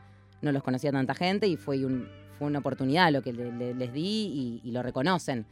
no 0.41 0.51
los 0.51 0.63
conocía 0.63 0.91
tanta 0.91 1.13
gente 1.13 1.45
y 1.47 1.55
fue, 1.55 1.85
un- 1.85 2.07
fue 2.39 2.47
una 2.47 2.57
oportunidad 2.59 3.11
lo 3.11 3.21
que 3.21 3.31
le- 3.31 3.51
le- 3.51 3.75
les 3.75 3.93
di 3.93 4.01
y, 4.63 4.67
y 4.67 4.71
lo 4.71 4.81
reconocen. 4.81 5.45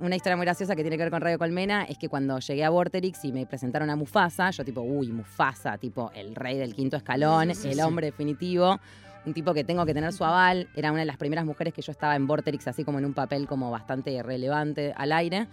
Una 0.00 0.16
historia 0.16 0.36
muy 0.36 0.46
graciosa 0.46 0.74
que 0.74 0.82
tiene 0.82 0.96
que 0.96 1.02
ver 1.02 1.10
con 1.10 1.20
Radio 1.20 1.38
Colmena 1.38 1.84
es 1.84 1.98
que 1.98 2.08
cuando 2.08 2.38
llegué 2.38 2.64
a 2.64 2.70
Vorterix 2.70 3.22
y 3.26 3.32
me 3.32 3.44
presentaron 3.44 3.90
a 3.90 3.96
Mufasa, 3.96 4.50
yo 4.50 4.64
tipo, 4.64 4.80
uy, 4.80 5.08
Mufasa, 5.12 5.76
tipo 5.76 6.10
el 6.14 6.34
rey 6.34 6.56
del 6.56 6.74
quinto 6.74 6.96
escalón, 6.96 7.50
el 7.50 7.80
hombre 7.80 8.06
definitivo, 8.06 8.78
un 9.26 9.34
tipo 9.34 9.52
que 9.54 9.64
tengo 9.64 9.84
que 9.86 9.92
tener 9.94 10.12
su 10.12 10.24
aval, 10.24 10.68
era 10.74 10.90
una 10.92 11.00
de 11.00 11.06
las 11.06 11.16
primeras 11.18 11.44
mujeres 11.44 11.74
que 11.74 11.82
yo 11.82 11.92
estaba 11.92 12.16
en 12.16 12.26
Vorterix 12.26 12.66
así 12.68 12.84
como 12.84 12.98
en 12.98 13.04
un 13.04 13.14
papel 13.14 13.46
como 13.46 13.70
bastante 13.70 14.22
relevante 14.22 14.92
al 14.96 15.12
aire. 15.12 15.46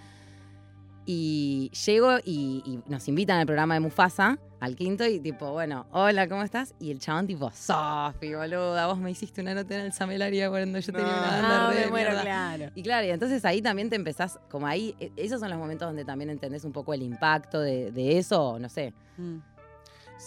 Y 1.10 1.72
llego 1.86 2.18
y, 2.26 2.62
y 2.66 2.80
nos 2.92 3.08
invitan 3.08 3.40
al 3.40 3.46
programa 3.46 3.76
de 3.76 3.80
Mufasa, 3.80 4.38
al 4.60 4.76
quinto, 4.76 5.06
y 5.06 5.22
tipo, 5.22 5.52
bueno, 5.54 5.86
hola, 5.92 6.28
¿cómo 6.28 6.44
estás? 6.44 6.76
Y 6.82 6.92
el 6.92 7.00
chabón 7.00 7.28
tipo, 7.28 7.50
Sofi, 7.52 8.34
boluda, 8.34 8.88
vos 8.88 8.98
me 9.00 9.12
hiciste 9.12 9.40
una 9.40 9.54
nota 9.54 9.74
en 9.76 9.82
el 9.86 9.94
Samelaria 9.94 10.50
cuando 10.50 10.80
yo 10.80 10.92
tenía 10.92 11.08
una 11.08 11.22
banda 11.22 11.68
Ah, 11.68 11.70
me 11.70 11.76
de 11.80 11.88
muero, 11.88 12.10
mierda". 12.10 12.22
claro. 12.24 12.72
Y 12.76 12.84
claro, 12.84 13.08
y 13.08 13.12
entonces 13.12 13.46
ahí 13.46 13.62
también 13.62 13.90
te 13.90 13.96
empezás, 13.96 14.38
como 14.50 14.68
ahí, 14.68 14.96
e- 15.00 15.14
esos 15.16 15.40
son 15.40 15.50
los 15.50 15.58
momentos 15.58 15.88
donde 15.88 16.04
también 16.04 16.30
entendés 16.30 16.66
un 16.66 16.74
poco 16.74 16.94
el 16.94 17.02
impacto 17.02 17.62
de, 17.62 17.92
de 17.94 18.18
eso, 18.18 18.60
no 18.60 18.68
sé. 18.68 18.94
Mm. 19.18 19.38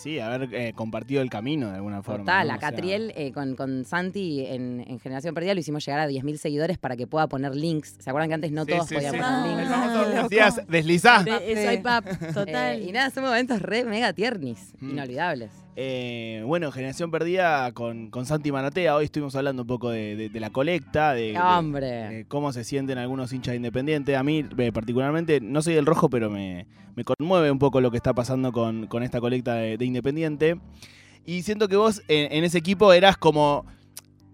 Sí, 0.02 0.18
haber 0.18 0.48
eh, 0.54 0.72
compartido 0.74 1.20
el 1.22 1.28
camino 1.30 1.68
de 1.68 1.76
alguna 1.76 2.02
forma. 2.02 2.20
Total, 2.24 2.46
¿no? 2.48 2.54
a 2.54 2.56
O 2.56 2.60
sea, 2.60 2.70
Catriel 2.70 3.12
eh, 3.16 3.32
con, 3.32 3.54
con 3.56 3.84
Santi 3.84 4.46
en, 4.46 4.84
en 4.86 4.98
Generación 4.98 5.34
Perdida 5.34 5.54
lo 5.54 5.60
hicimos 5.60 5.84
llegar 5.84 6.00
a 6.00 6.08
10.000 6.08 6.36
seguidores 6.36 6.78
para 6.78 6.96
que 6.96 7.06
pueda 7.06 7.26
poner 7.26 7.54
links. 7.54 7.96
¿Se 7.98 8.08
acuerdan 8.10 8.28
que 8.30 8.34
antes 8.34 8.52
no 8.52 8.64
sí, 8.64 8.72
todos 8.72 8.86
sí, 8.86 8.94
podían 8.94 9.12
sí. 9.14 9.18
poner 9.18 9.66
Ah, 9.68 10.04
links? 10.12 10.22
Decías, 10.22 10.60
deslizá. 10.68 11.22
De- 11.22 11.64
Soy 11.66 11.78
pap, 11.78 12.06
total. 12.34 12.78
Eh, 12.80 12.84
y 12.88 12.92
nada, 12.92 13.10
son 13.10 13.24
momentos 13.24 13.60
re 13.62 13.84
mega 13.84 14.12
tiernis, 14.12 14.74
Mm. 14.80 14.90
inolvidables. 14.90 15.50
Eh, 15.76 16.42
bueno, 16.46 16.70
Generación 16.72 17.10
Perdida 17.10 17.72
con, 17.72 18.10
con 18.10 18.26
Santi 18.26 18.50
Maratea. 18.52 18.96
Hoy 18.96 19.04
estuvimos 19.06 19.34
hablando 19.36 19.62
un 19.62 19.68
poco 19.68 19.90
de, 19.90 20.16
de- 20.16 20.28
de 20.28 20.40
la 20.40 20.50
colecta, 20.50 21.14
de, 21.14 21.32
de- 21.32 21.38
¡Hombre! 21.38 21.86
de 21.86 22.24
cómo 22.26 22.52
se 22.52 22.64
sienten 22.64 22.98
algunos 22.98 23.32
hinchas 23.32 23.54
independientes. 23.54 24.16
A 24.16 24.22
mí, 24.22 24.44
eh, 24.58 24.72
particularmente, 24.72 25.40
no 25.40 25.62
soy 25.62 25.74
del 25.74 25.86
rojo, 25.86 26.10
pero 26.10 26.28
me, 26.28 26.66
me 27.00 27.04
conmueve 27.04 27.50
un 27.50 27.58
poco 27.58 27.80
lo 27.80 27.90
que 27.90 27.96
está 27.96 28.12
pasando 28.12 28.52
con, 28.52 28.86
con 28.86 29.02
esta 29.02 29.20
colecta 29.20 29.54
de, 29.54 29.78
de 29.78 29.84
Independiente. 29.86 30.60
Y 31.24 31.42
siento 31.42 31.66
que 31.66 31.76
vos 31.76 32.02
en, 32.08 32.30
en 32.30 32.44
ese 32.44 32.58
equipo 32.58 32.92
eras 32.92 33.16
como 33.16 33.64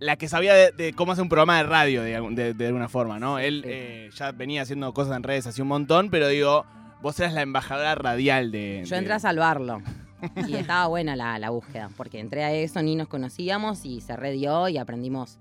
la 0.00 0.16
que 0.16 0.26
sabía 0.28 0.52
de, 0.54 0.72
de 0.72 0.92
cómo 0.92 1.12
hacer 1.12 1.22
un 1.22 1.28
programa 1.28 1.58
de 1.58 1.62
radio, 1.62 2.02
de, 2.02 2.20
de- 2.34 2.54
de 2.54 2.66
alguna 2.66 2.88
forma, 2.88 3.18
¿no? 3.20 3.38
Él 3.38 3.62
eh, 3.66 4.10
ya 4.16 4.32
venía 4.32 4.62
haciendo 4.62 4.92
cosas 4.92 5.16
en 5.16 5.22
redes 5.22 5.46
hace 5.46 5.62
un 5.62 5.68
montón, 5.68 6.10
pero 6.10 6.26
digo, 6.28 6.66
vos 7.02 7.18
eras 7.20 7.34
la 7.34 7.42
embajadora 7.42 7.94
radial 7.94 8.50
de. 8.50 8.82
Yo 8.84 8.90
de- 8.96 8.98
entré 8.98 9.14
a 9.14 9.20
salvarlo. 9.20 9.80
Y 10.48 10.54
estaba 10.54 10.86
buena 10.88 11.14
la, 11.14 11.38
la 11.38 11.50
búsqueda, 11.50 11.88
porque 11.96 12.18
entré 12.18 12.42
a 12.42 12.52
eso, 12.52 12.82
ni 12.82 12.96
nos 12.96 13.06
conocíamos 13.06 13.84
y 13.84 14.00
se 14.00 14.16
redió 14.16 14.68
y 14.68 14.76
aprendimos. 14.78 15.38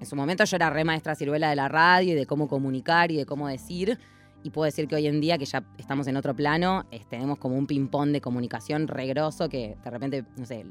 En 0.00 0.06
su 0.06 0.16
momento 0.16 0.42
yo 0.44 0.56
era 0.56 0.68
re 0.70 0.82
maestra 0.82 1.14
ciruela 1.14 1.48
de 1.50 1.56
la 1.56 1.68
radio 1.68 2.12
y 2.12 2.16
de 2.16 2.26
cómo 2.26 2.48
comunicar 2.48 3.12
y 3.12 3.16
de 3.18 3.24
cómo 3.26 3.46
decir. 3.46 3.98
Y 4.42 4.50
puedo 4.50 4.64
decir 4.64 4.88
que 4.88 4.94
hoy 4.96 5.06
en 5.06 5.20
día, 5.20 5.36
que 5.36 5.44
ya 5.44 5.62
estamos 5.76 6.06
en 6.06 6.16
otro 6.16 6.34
plano, 6.34 6.86
tenemos 7.08 7.38
como 7.38 7.56
un 7.58 7.66
ping-pong 7.66 8.10
de 8.10 8.20
comunicación 8.20 8.88
regroso 8.88 9.48
que 9.48 9.76
de 9.84 9.90
repente, 9.90 10.24
no 10.36 10.46
sé, 10.46 10.64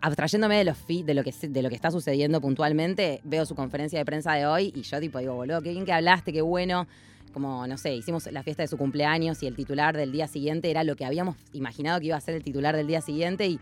abstrayéndome 0.00 0.56
de, 0.56 0.64
los 0.64 0.76
fi- 0.76 1.04
de, 1.04 1.14
lo 1.14 1.22
que, 1.22 1.32
de 1.32 1.62
lo 1.62 1.68
que 1.68 1.76
está 1.76 1.90
sucediendo 1.92 2.40
puntualmente, 2.40 3.20
veo 3.22 3.46
su 3.46 3.54
conferencia 3.54 3.98
de 4.00 4.04
prensa 4.04 4.32
de 4.34 4.46
hoy 4.46 4.72
y 4.74 4.82
yo 4.82 4.98
tipo 5.00 5.18
digo, 5.20 5.34
boludo, 5.34 5.62
qué 5.62 5.70
bien 5.70 5.84
que 5.84 5.92
hablaste, 5.92 6.32
qué 6.32 6.42
bueno. 6.42 6.86
Como, 7.32 7.64
no 7.68 7.78
sé, 7.78 7.94
hicimos 7.94 8.26
la 8.32 8.42
fiesta 8.42 8.64
de 8.64 8.66
su 8.66 8.76
cumpleaños 8.76 9.40
y 9.44 9.46
el 9.46 9.54
titular 9.54 9.96
del 9.96 10.10
día 10.10 10.26
siguiente 10.26 10.68
era 10.68 10.82
lo 10.82 10.96
que 10.96 11.04
habíamos 11.04 11.36
imaginado 11.52 12.00
que 12.00 12.06
iba 12.06 12.16
a 12.16 12.20
ser 12.20 12.34
el 12.34 12.42
titular 12.42 12.74
del 12.74 12.88
día 12.88 13.00
siguiente 13.00 13.46
y 13.46 13.60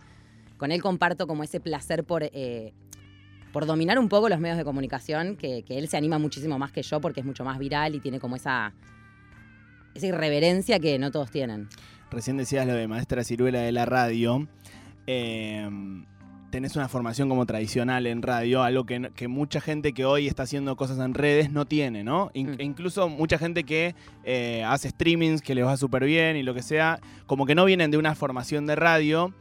con 0.56 0.72
él 0.72 0.80
comparto 0.80 1.26
como 1.26 1.44
ese 1.44 1.60
placer 1.60 2.04
por, 2.04 2.22
eh, 2.24 2.72
por 3.52 3.66
dominar 3.66 3.98
un 3.98 4.08
poco 4.08 4.28
los 4.28 4.40
medios 4.40 4.58
de 4.58 4.64
comunicación, 4.64 5.36
que, 5.36 5.62
que 5.62 5.78
él 5.78 5.88
se 5.88 5.96
anima 5.96 6.18
muchísimo 6.18 6.58
más 6.58 6.72
que 6.72 6.82
yo 6.82 7.00
porque 7.00 7.20
es 7.20 7.26
mucho 7.26 7.44
más 7.44 7.58
viral 7.58 7.94
y 7.94 8.00
tiene 8.00 8.20
como 8.20 8.36
esa, 8.36 8.72
esa 9.94 10.06
irreverencia 10.06 10.78
que 10.78 10.98
no 10.98 11.10
todos 11.10 11.30
tienen. 11.30 11.68
Recién 12.10 12.36
decías 12.36 12.66
lo 12.66 12.74
de 12.74 12.88
maestra 12.88 13.24
ciruela 13.24 13.60
de 13.60 13.72
la 13.72 13.84
radio. 13.84 14.46
Eh, 15.06 15.68
tenés 16.50 16.76
una 16.76 16.88
formación 16.88 17.28
como 17.28 17.44
tradicional 17.44 18.06
en 18.06 18.22
radio, 18.22 18.62
algo 18.62 18.86
que, 18.86 19.10
que 19.14 19.28
mucha 19.28 19.60
gente 19.60 19.92
que 19.92 20.06
hoy 20.06 20.26
está 20.26 20.44
haciendo 20.44 20.76
cosas 20.76 20.98
en 20.98 21.12
redes 21.12 21.50
no 21.50 21.66
tiene, 21.66 22.04
¿no? 22.04 22.30
In- 22.32 22.52
Mm. 22.52 22.60
e 22.60 22.64
incluso 22.64 23.08
mucha 23.10 23.36
gente 23.38 23.64
que 23.64 23.94
eh, 24.24 24.64
hace 24.66 24.88
streamings, 24.88 25.42
que 25.42 25.54
les 25.54 25.66
va 25.66 25.76
súper 25.76 26.04
bien 26.06 26.36
y 26.36 26.42
lo 26.42 26.54
que 26.54 26.62
sea, 26.62 27.00
como 27.26 27.44
que 27.44 27.54
no 27.54 27.66
vienen 27.66 27.90
de 27.90 27.98
una 27.98 28.14
formación 28.14 28.64
de 28.66 28.76
radio. 28.76 29.34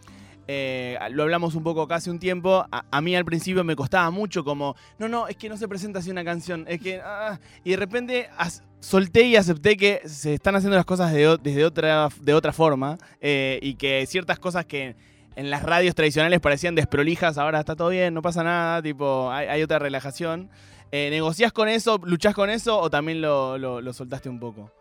Eh, 0.47 0.97
lo 1.11 1.23
hablamos 1.23 1.55
un 1.55 1.63
poco 1.63 1.87
hace 1.93 2.09
un 2.09 2.19
tiempo. 2.19 2.65
A, 2.71 3.01
mí 3.01 3.15
al 3.15 3.25
principio 3.25 3.63
me 3.63 3.75
costaba 3.75 4.09
mucho 4.11 4.43
como, 4.43 4.75
no, 4.97 5.07
no, 5.09 5.27
es 5.27 5.35
que 5.35 5.49
no 5.49 5.57
se 5.57 5.67
presenta 5.67 5.99
así 5.99 6.09
una 6.09 6.23
canción. 6.23 6.65
Es 6.67 6.79
que, 6.81 7.01
ah", 7.03 7.39
y 7.63 7.71
de 7.71 7.77
repente 7.77 8.29
as- 8.37 8.63
solté 8.79 9.23
y 9.23 9.35
acepté 9.35 9.75
que 9.75 10.01
se 10.05 10.33
están 10.33 10.55
haciendo 10.55 10.77
las 10.77 10.85
cosas 10.85 11.11
de 11.11 11.37
desde 11.41 11.65
otra, 11.65 12.09
de 12.21 12.33
otra 12.33 12.53
forma 12.53 12.97
eh, 13.19 13.59
y 13.61 13.75
que 13.75 14.05
ciertas 14.07 14.39
cosas 14.39 14.65
que 14.65 14.95
en 15.35 15.49
las 15.49 15.63
radios 15.63 15.93
tradicionales 15.93 16.39
parecían 16.39 16.73
desprolijas, 16.75 17.37
ahora 17.37 17.59
está 17.59 17.75
todo 17.75 17.89
bien, 17.89 18.13
no 18.13 18.21
pasa 18.23 18.43
nada, 18.43 18.81
tipo, 18.81 19.29
hay, 19.31 19.61
otra 19.61 19.77
relajación. 19.79 20.49
Eh, 20.91 21.09
¿Negociás 21.11 21.51
con 21.51 21.67
eso, 21.67 21.99
luchás 22.03 22.33
con 22.33 22.49
eso 22.49 22.79
o 22.79 22.89
también 22.89 23.21
lo- 23.21 23.57
lo 23.81 23.93
soltaste 23.93 24.29
un 24.29 24.39
poco? 24.39 24.71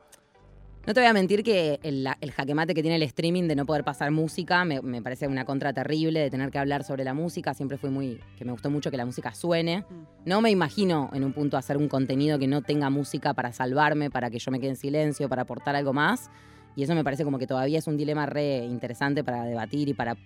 No 0.86 0.94
te 0.94 1.00
voy 1.00 1.08
a 1.08 1.12
mentir 1.12 1.42
que 1.42 1.80
el, 1.82 2.06
el 2.20 2.30
jaquemate 2.30 2.72
que 2.72 2.80
tiene 2.80 2.94
el 2.94 3.02
streaming 3.02 3.48
de 3.48 3.56
no 3.56 3.66
poder 3.66 3.82
pasar 3.82 4.12
música 4.12 4.64
me, 4.64 4.80
me 4.82 5.02
parece 5.02 5.26
una 5.26 5.44
contra 5.44 5.72
terrible 5.72 6.20
de 6.20 6.30
tener 6.30 6.52
que 6.52 6.58
hablar 6.58 6.84
sobre 6.84 7.02
la 7.02 7.12
música. 7.12 7.54
Siempre 7.54 7.76
fui 7.76 7.90
muy. 7.90 8.20
que 8.38 8.44
me 8.44 8.52
gustó 8.52 8.70
mucho 8.70 8.90
que 8.92 8.96
la 8.96 9.04
música 9.04 9.34
suene. 9.34 9.84
No 10.24 10.40
me 10.40 10.50
imagino 10.50 11.10
en 11.12 11.24
un 11.24 11.32
punto 11.32 11.56
hacer 11.56 11.76
un 11.76 11.88
contenido 11.88 12.38
que 12.38 12.46
no 12.46 12.62
tenga 12.62 12.88
música 12.88 13.34
para 13.34 13.52
salvarme, 13.52 14.10
para 14.10 14.30
que 14.30 14.38
yo 14.38 14.52
me 14.52 14.60
quede 14.60 14.70
en 14.70 14.76
silencio, 14.76 15.28
para 15.28 15.42
aportar 15.42 15.74
algo 15.74 15.92
más. 15.92 16.30
Y 16.76 16.84
eso 16.84 16.94
me 16.94 17.02
parece 17.02 17.24
como 17.24 17.38
que 17.40 17.48
todavía 17.48 17.78
es 17.80 17.86
un 17.88 17.96
dilema 17.96 18.26
re 18.26 18.58
interesante 18.64 19.24
para 19.24 19.42
debatir 19.42 19.88
y 19.88 19.94
para, 19.94 20.16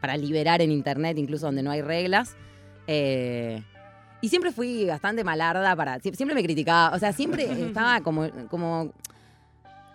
para 0.00 0.16
liberar 0.16 0.62
en 0.62 0.72
internet, 0.72 1.18
incluso 1.18 1.44
donde 1.44 1.62
no 1.62 1.70
hay 1.72 1.82
reglas. 1.82 2.36
Eh, 2.86 3.62
y 4.22 4.30
siempre 4.30 4.50
fui 4.50 4.86
bastante 4.86 5.24
malarda 5.24 5.76
para. 5.76 5.98
sie- 5.98 6.14
Siempre 6.14 6.34
me 6.34 6.42
criticaba. 6.42 6.96
O 6.96 6.98
sea, 6.98 7.12
siempre 7.12 7.44
estaba 7.66 8.00
como. 8.00 8.26
como 8.48 8.92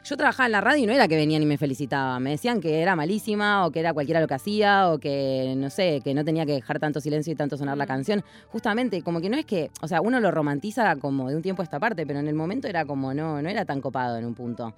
yo 0.03 0.17
trabajaba 0.17 0.47
en 0.47 0.51
la 0.51 0.61
radio 0.61 0.83
y 0.83 0.87
no 0.87 0.93
era 0.93 1.07
que 1.07 1.15
venían 1.15 1.41
y 1.41 1.45
me 1.45 1.57
felicitaban. 1.57 2.23
Me 2.23 2.31
decían 2.31 2.59
que 2.59 2.81
era 2.81 2.95
malísima 2.95 3.65
o 3.65 3.71
que 3.71 3.79
era 3.79 3.93
cualquiera 3.93 4.19
lo 4.19 4.27
que 4.27 4.33
hacía 4.33 4.89
o 4.89 4.99
que, 4.99 5.53
no 5.57 5.69
sé, 5.69 6.01
que 6.03 6.13
no 6.13 6.25
tenía 6.25 6.45
que 6.45 6.53
dejar 6.53 6.79
tanto 6.79 6.99
silencio 6.99 7.33
y 7.33 7.35
tanto 7.35 7.57
sonar 7.57 7.77
la 7.77 7.85
canción. 7.85 8.23
Justamente, 8.47 9.01
como 9.03 9.21
que 9.21 9.29
no 9.29 9.37
es 9.37 9.45
que, 9.45 9.69
o 9.81 9.87
sea, 9.87 10.01
uno 10.01 10.19
lo 10.19 10.31
romantiza 10.31 10.95
como 10.95 11.29
de 11.29 11.35
un 11.35 11.41
tiempo 11.41 11.61
a 11.61 11.65
esta 11.65 11.79
parte, 11.79 12.05
pero 12.05 12.19
en 12.19 12.27
el 12.27 12.35
momento 12.35 12.67
era 12.67 12.85
como, 12.85 13.13
no, 13.13 13.41
no 13.41 13.49
era 13.49 13.65
tan 13.65 13.81
copado 13.81 14.17
en 14.17 14.25
un 14.25 14.33
punto. 14.33 14.73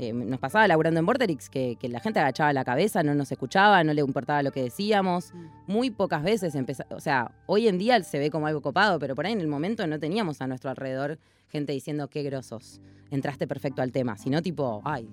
Eh, 0.00 0.12
nos 0.12 0.38
pasaba 0.38 0.68
laburando 0.68 1.00
en 1.00 1.06
Borderix 1.06 1.50
que, 1.50 1.74
que 1.74 1.88
la 1.88 1.98
gente 1.98 2.20
agachaba 2.20 2.52
la 2.52 2.64
cabeza, 2.64 3.02
no 3.02 3.16
nos 3.16 3.32
escuchaba, 3.32 3.82
no 3.82 3.92
le 3.92 4.00
importaba 4.00 4.44
lo 4.44 4.52
que 4.52 4.62
decíamos. 4.62 5.32
Muy 5.66 5.90
pocas 5.90 6.22
veces 6.22 6.54
empezó, 6.54 6.84
o 6.90 7.00
sea, 7.00 7.32
hoy 7.46 7.66
en 7.66 7.78
día 7.78 8.00
se 8.04 8.20
ve 8.20 8.30
como 8.30 8.46
algo 8.46 8.62
copado, 8.62 9.00
pero 9.00 9.16
por 9.16 9.26
ahí 9.26 9.32
en 9.32 9.40
el 9.40 9.48
momento 9.48 9.84
no 9.88 9.98
teníamos 9.98 10.40
a 10.40 10.46
nuestro 10.46 10.70
alrededor 10.70 11.18
gente 11.48 11.72
diciendo 11.72 12.08
qué 12.08 12.22
grosos, 12.22 12.80
entraste 13.10 13.48
perfecto 13.48 13.82
al 13.82 13.90
tema, 13.90 14.16
sino 14.16 14.40
tipo, 14.40 14.82
ay. 14.84 15.08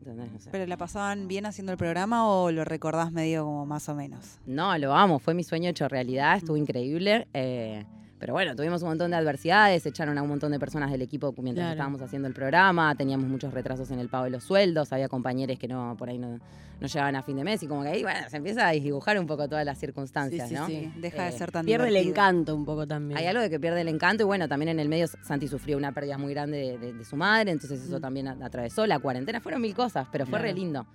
¿entendés? 0.00 0.32
No, 0.32 0.38
sé. 0.40 0.50
¿Pero 0.50 0.66
la 0.66 0.76
pasaban 0.76 1.28
bien 1.28 1.46
haciendo 1.46 1.70
el 1.70 1.78
programa 1.78 2.28
o 2.28 2.50
lo 2.50 2.64
recordás 2.64 3.12
medio 3.12 3.44
como 3.44 3.66
más 3.66 3.88
o 3.88 3.94
menos? 3.94 4.40
No, 4.46 4.76
lo 4.78 4.94
amo, 4.94 5.20
fue 5.20 5.32
mi 5.32 5.44
sueño 5.44 5.70
hecho 5.70 5.86
realidad, 5.86 6.38
estuvo 6.38 6.56
increíble. 6.56 7.28
eh, 7.34 7.84
pero 8.22 8.34
bueno, 8.34 8.54
tuvimos 8.54 8.80
un 8.82 8.90
montón 8.90 9.10
de 9.10 9.16
adversidades, 9.16 9.84
echaron 9.84 10.16
a 10.16 10.22
un 10.22 10.28
montón 10.28 10.52
de 10.52 10.60
personas 10.60 10.92
del 10.92 11.02
equipo 11.02 11.34
mientras 11.38 11.64
Claro. 11.64 11.72
estábamos 11.72 12.02
haciendo 12.02 12.28
el 12.28 12.34
programa, 12.34 12.94
teníamos 12.94 13.26
muchos 13.26 13.52
retrasos 13.52 13.90
en 13.90 13.98
el 13.98 14.08
pago 14.08 14.22
de 14.26 14.30
los 14.30 14.44
sueldos, 14.44 14.92
había 14.92 15.08
compañeros 15.08 15.58
que 15.58 15.66
no 15.66 15.96
por 15.98 16.08
ahí 16.08 16.18
no, 16.18 16.38
no 16.80 16.86
llegaban 16.86 17.16
a 17.16 17.22
fin 17.24 17.34
de 17.34 17.42
mes 17.42 17.64
y 17.64 17.66
como 17.66 17.82
que 17.82 17.88
ahí, 17.88 18.02
bueno, 18.04 18.20
se 18.30 18.36
empieza 18.36 18.68
a 18.68 18.70
dibujar 18.70 19.18
un 19.18 19.26
poco 19.26 19.48
todas 19.48 19.64
las 19.66 19.76
circunstancias, 19.76 20.48
Sí, 20.48 20.54
sí, 20.54 20.60
¿no? 20.60 20.66
sí. 20.68 20.92
Deja 21.00 21.24
de 21.24 21.28
Eh, 21.30 21.32
ser 21.32 21.50
tan 21.50 21.66
Pierde 21.66 21.88
el 21.88 21.96
encanto 21.96 22.54
un 22.54 22.64
poco 22.64 22.86
también. 22.86 23.18
Hay 23.18 23.26
algo 23.26 23.42
de 23.42 23.50
que 23.50 23.58
pierde 23.58 23.80
el 23.80 23.88
encanto 23.88 24.22
y 24.22 24.26
bueno, 24.26 24.46
también 24.46 24.68
en 24.68 24.78
el 24.78 24.88
medio 24.88 25.08
Santi 25.08 25.48
sufrió 25.48 25.76
una 25.76 25.90
pérdida 25.90 26.16
muy 26.16 26.32
grande 26.32 26.58
de, 26.58 26.78
de- 26.78 26.92
de 26.92 27.04
su 27.04 27.16
madre, 27.16 27.50
entonces 27.50 27.82
eso 27.82 27.98
Mm. 27.98 28.02
también 28.02 28.28
atravesó 28.28 28.86
la 28.86 29.00
cuarentena. 29.00 29.40
Fueron 29.40 29.60
mil 29.62 29.74
cosas, 29.74 30.06
pero 30.12 30.26
fue 30.26 30.38
Claro. 30.38 30.44
re 30.44 30.54
lindo. 30.54 30.86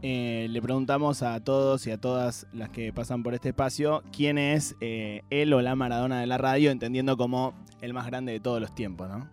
Eh, 0.00 0.46
le 0.50 0.62
preguntamos 0.62 1.22
a 1.22 1.40
todos 1.40 1.86
y 1.88 1.90
a 1.90 1.98
todas 2.00 2.46
las 2.52 2.68
que 2.70 2.92
pasan 2.92 3.24
por 3.24 3.34
este 3.34 3.48
espacio 3.48 4.04
quién 4.12 4.38
es 4.38 4.76
eh, 4.80 5.22
él 5.30 5.52
o 5.52 5.60
la 5.60 5.74
Maradona 5.74 6.20
de 6.20 6.26
la 6.26 6.38
radio, 6.38 6.70
entendiendo 6.70 7.16
como 7.16 7.52
el 7.80 7.92
más 7.94 8.06
grande 8.06 8.32
de 8.32 8.40
todos 8.40 8.60
los 8.60 8.74
tiempos, 8.74 9.08
¿no? 9.08 9.28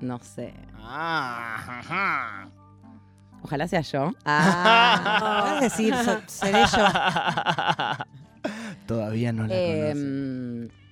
No 0.00 0.18
sé. 0.20 0.54
Ah, 0.80 1.80
ajá. 1.80 2.48
Ojalá 3.42 3.66
sea 3.66 3.80
yo. 3.80 4.12
Ah, 4.24 5.56
puedes 5.58 5.62
decir, 5.62 5.94
seré 6.26 6.62
yo. 6.76 6.86
Todavía 8.86 9.32
no 9.32 9.46
la 9.46 9.54
Eh, 9.54 9.90
conoce. 9.92 10.87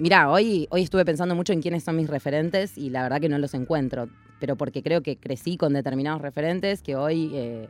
Mirá, 0.00 0.30
hoy, 0.30 0.66
hoy 0.70 0.82
estuve 0.82 1.04
pensando 1.04 1.34
mucho 1.34 1.52
en 1.52 1.62
quiénes 1.62 1.84
son 1.84 1.96
mis 1.96 2.08
referentes 2.08 2.76
y 2.76 2.90
la 2.90 3.02
verdad 3.02 3.20
que 3.20 3.28
no 3.28 3.38
los 3.38 3.54
encuentro. 3.54 4.08
Pero 4.40 4.56
porque 4.56 4.82
creo 4.82 5.02
que 5.02 5.16
crecí 5.16 5.56
con 5.56 5.72
determinados 5.74 6.22
referentes 6.22 6.82
que 6.82 6.96
hoy 6.96 7.30
eh, 7.34 7.68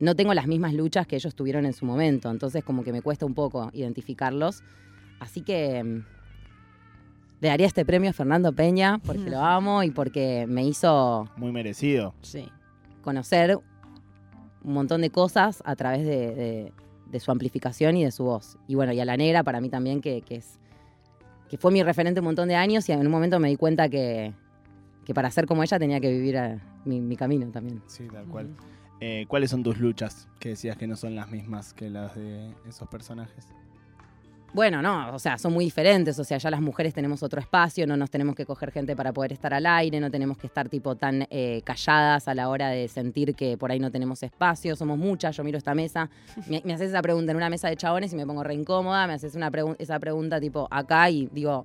no 0.00 0.14
tengo 0.16 0.34
las 0.34 0.46
mismas 0.46 0.74
luchas 0.74 1.06
que 1.06 1.16
ellos 1.16 1.34
tuvieron 1.34 1.66
en 1.66 1.72
su 1.72 1.84
momento. 1.84 2.30
Entonces 2.30 2.64
como 2.64 2.82
que 2.82 2.92
me 2.92 3.02
cuesta 3.02 3.26
un 3.26 3.34
poco 3.34 3.70
identificarlos. 3.72 4.62
Así 5.20 5.42
que 5.42 5.82
mm, 5.84 6.04
le 7.40 7.48
daría 7.48 7.66
este 7.66 7.84
premio 7.84 8.10
a 8.10 8.12
Fernando 8.12 8.52
Peña 8.52 8.98
porque 9.04 9.30
lo 9.30 9.40
amo 9.44 9.82
y 9.82 9.90
porque 9.90 10.46
me 10.48 10.64
hizo 10.64 11.28
Muy 11.36 11.52
merecido. 11.52 12.14
Sí. 12.22 12.48
conocer 13.02 13.58
un 14.64 14.72
montón 14.72 15.00
de 15.02 15.10
cosas 15.10 15.62
a 15.66 15.76
través 15.76 16.04
de, 16.04 16.34
de- 16.34 16.72
de 17.12 17.20
su 17.20 17.30
amplificación 17.30 17.94
y 17.98 18.04
de 18.04 18.10
su 18.10 18.24
voz. 18.24 18.56
Y 18.66 18.74
bueno, 18.74 18.94
y 18.94 19.00
a 19.00 19.04
la 19.04 19.18
negra 19.18 19.42
para 19.42 19.60
mí 19.60 19.68
también, 19.68 20.00
que, 20.00 20.22
que 20.22 20.36
es 20.36 20.58
que 21.52 21.58
fue 21.58 21.70
mi 21.70 21.82
referente 21.82 22.20
un 22.20 22.24
montón 22.24 22.48
de 22.48 22.54
años 22.54 22.88
y 22.88 22.92
en 22.92 23.00
un 23.00 23.10
momento 23.10 23.38
me 23.38 23.48
di 23.50 23.56
cuenta 23.56 23.90
que, 23.90 24.32
que 25.04 25.12
para 25.12 25.30
ser 25.30 25.44
como 25.44 25.62
ella 25.62 25.78
tenía 25.78 26.00
que 26.00 26.10
vivir 26.10 26.34
eh, 26.36 26.58
mi, 26.86 26.98
mi 27.02 27.14
camino 27.14 27.46
también. 27.50 27.82
Sí, 27.88 28.08
tal 28.10 28.24
cual. 28.24 28.56
Eh, 29.00 29.26
¿Cuáles 29.28 29.50
son 29.50 29.62
tus 29.62 29.78
luchas? 29.78 30.30
Que 30.38 30.48
decías 30.48 30.78
que 30.78 30.86
no 30.86 30.96
son 30.96 31.14
las 31.14 31.30
mismas 31.30 31.74
que 31.74 31.90
las 31.90 32.16
de 32.16 32.54
esos 32.66 32.88
personajes. 32.88 33.48
Bueno, 34.54 34.82
no, 34.82 35.14
o 35.14 35.18
sea, 35.18 35.38
son 35.38 35.54
muy 35.54 35.64
diferentes, 35.64 36.18
o 36.18 36.24
sea, 36.24 36.36
ya 36.36 36.50
las 36.50 36.60
mujeres 36.60 36.92
tenemos 36.92 37.22
otro 37.22 37.40
espacio, 37.40 37.86
no 37.86 37.96
nos 37.96 38.10
tenemos 38.10 38.36
que 38.36 38.44
coger 38.44 38.70
gente 38.70 38.94
para 38.94 39.10
poder 39.10 39.32
estar 39.32 39.54
al 39.54 39.64
aire, 39.64 39.98
no 39.98 40.10
tenemos 40.10 40.36
que 40.36 40.46
estar 40.46 40.68
tipo 40.68 40.94
tan 40.94 41.26
eh, 41.30 41.62
calladas 41.64 42.28
a 42.28 42.34
la 42.34 42.50
hora 42.50 42.68
de 42.68 42.86
sentir 42.88 43.34
que 43.34 43.56
por 43.56 43.70
ahí 43.72 43.78
no 43.80 43.90
tenemos 43.90 44.22
espacio, 44.22 44.76
somos 44.76 44.98
muchas, 44.98 45.34
yo 45.36 45.42
miro 45.42 45.56
esta 45.56 45.74
mesa, 45.74 46.10
me, 46.48 46.60
me 46.66 46.74
haces 46.74 46.90
esa 46.90 47.00
pregunta 47.00 47.30
en 47.32 47.38
una 47.38 47.48
mesa 47.48 47.68
de 47.68 47.76
chabones 47.76 48.12
y 48.12 48.16
me 48.16 48.26
pongo 48.26 48.44
re 48.44 48.52
incómoda, 48.52 49.06
me 49.06 49.14
haces 49.14 49.34
una 49.36 49.50
pregu- 49.50 49.74
esa 49.78 49.98
pregunta 49.98 50.38
tipo 50.38 50.68
acá 50.70 51.08
y 51.08 51.30
digo, 51.32 51.64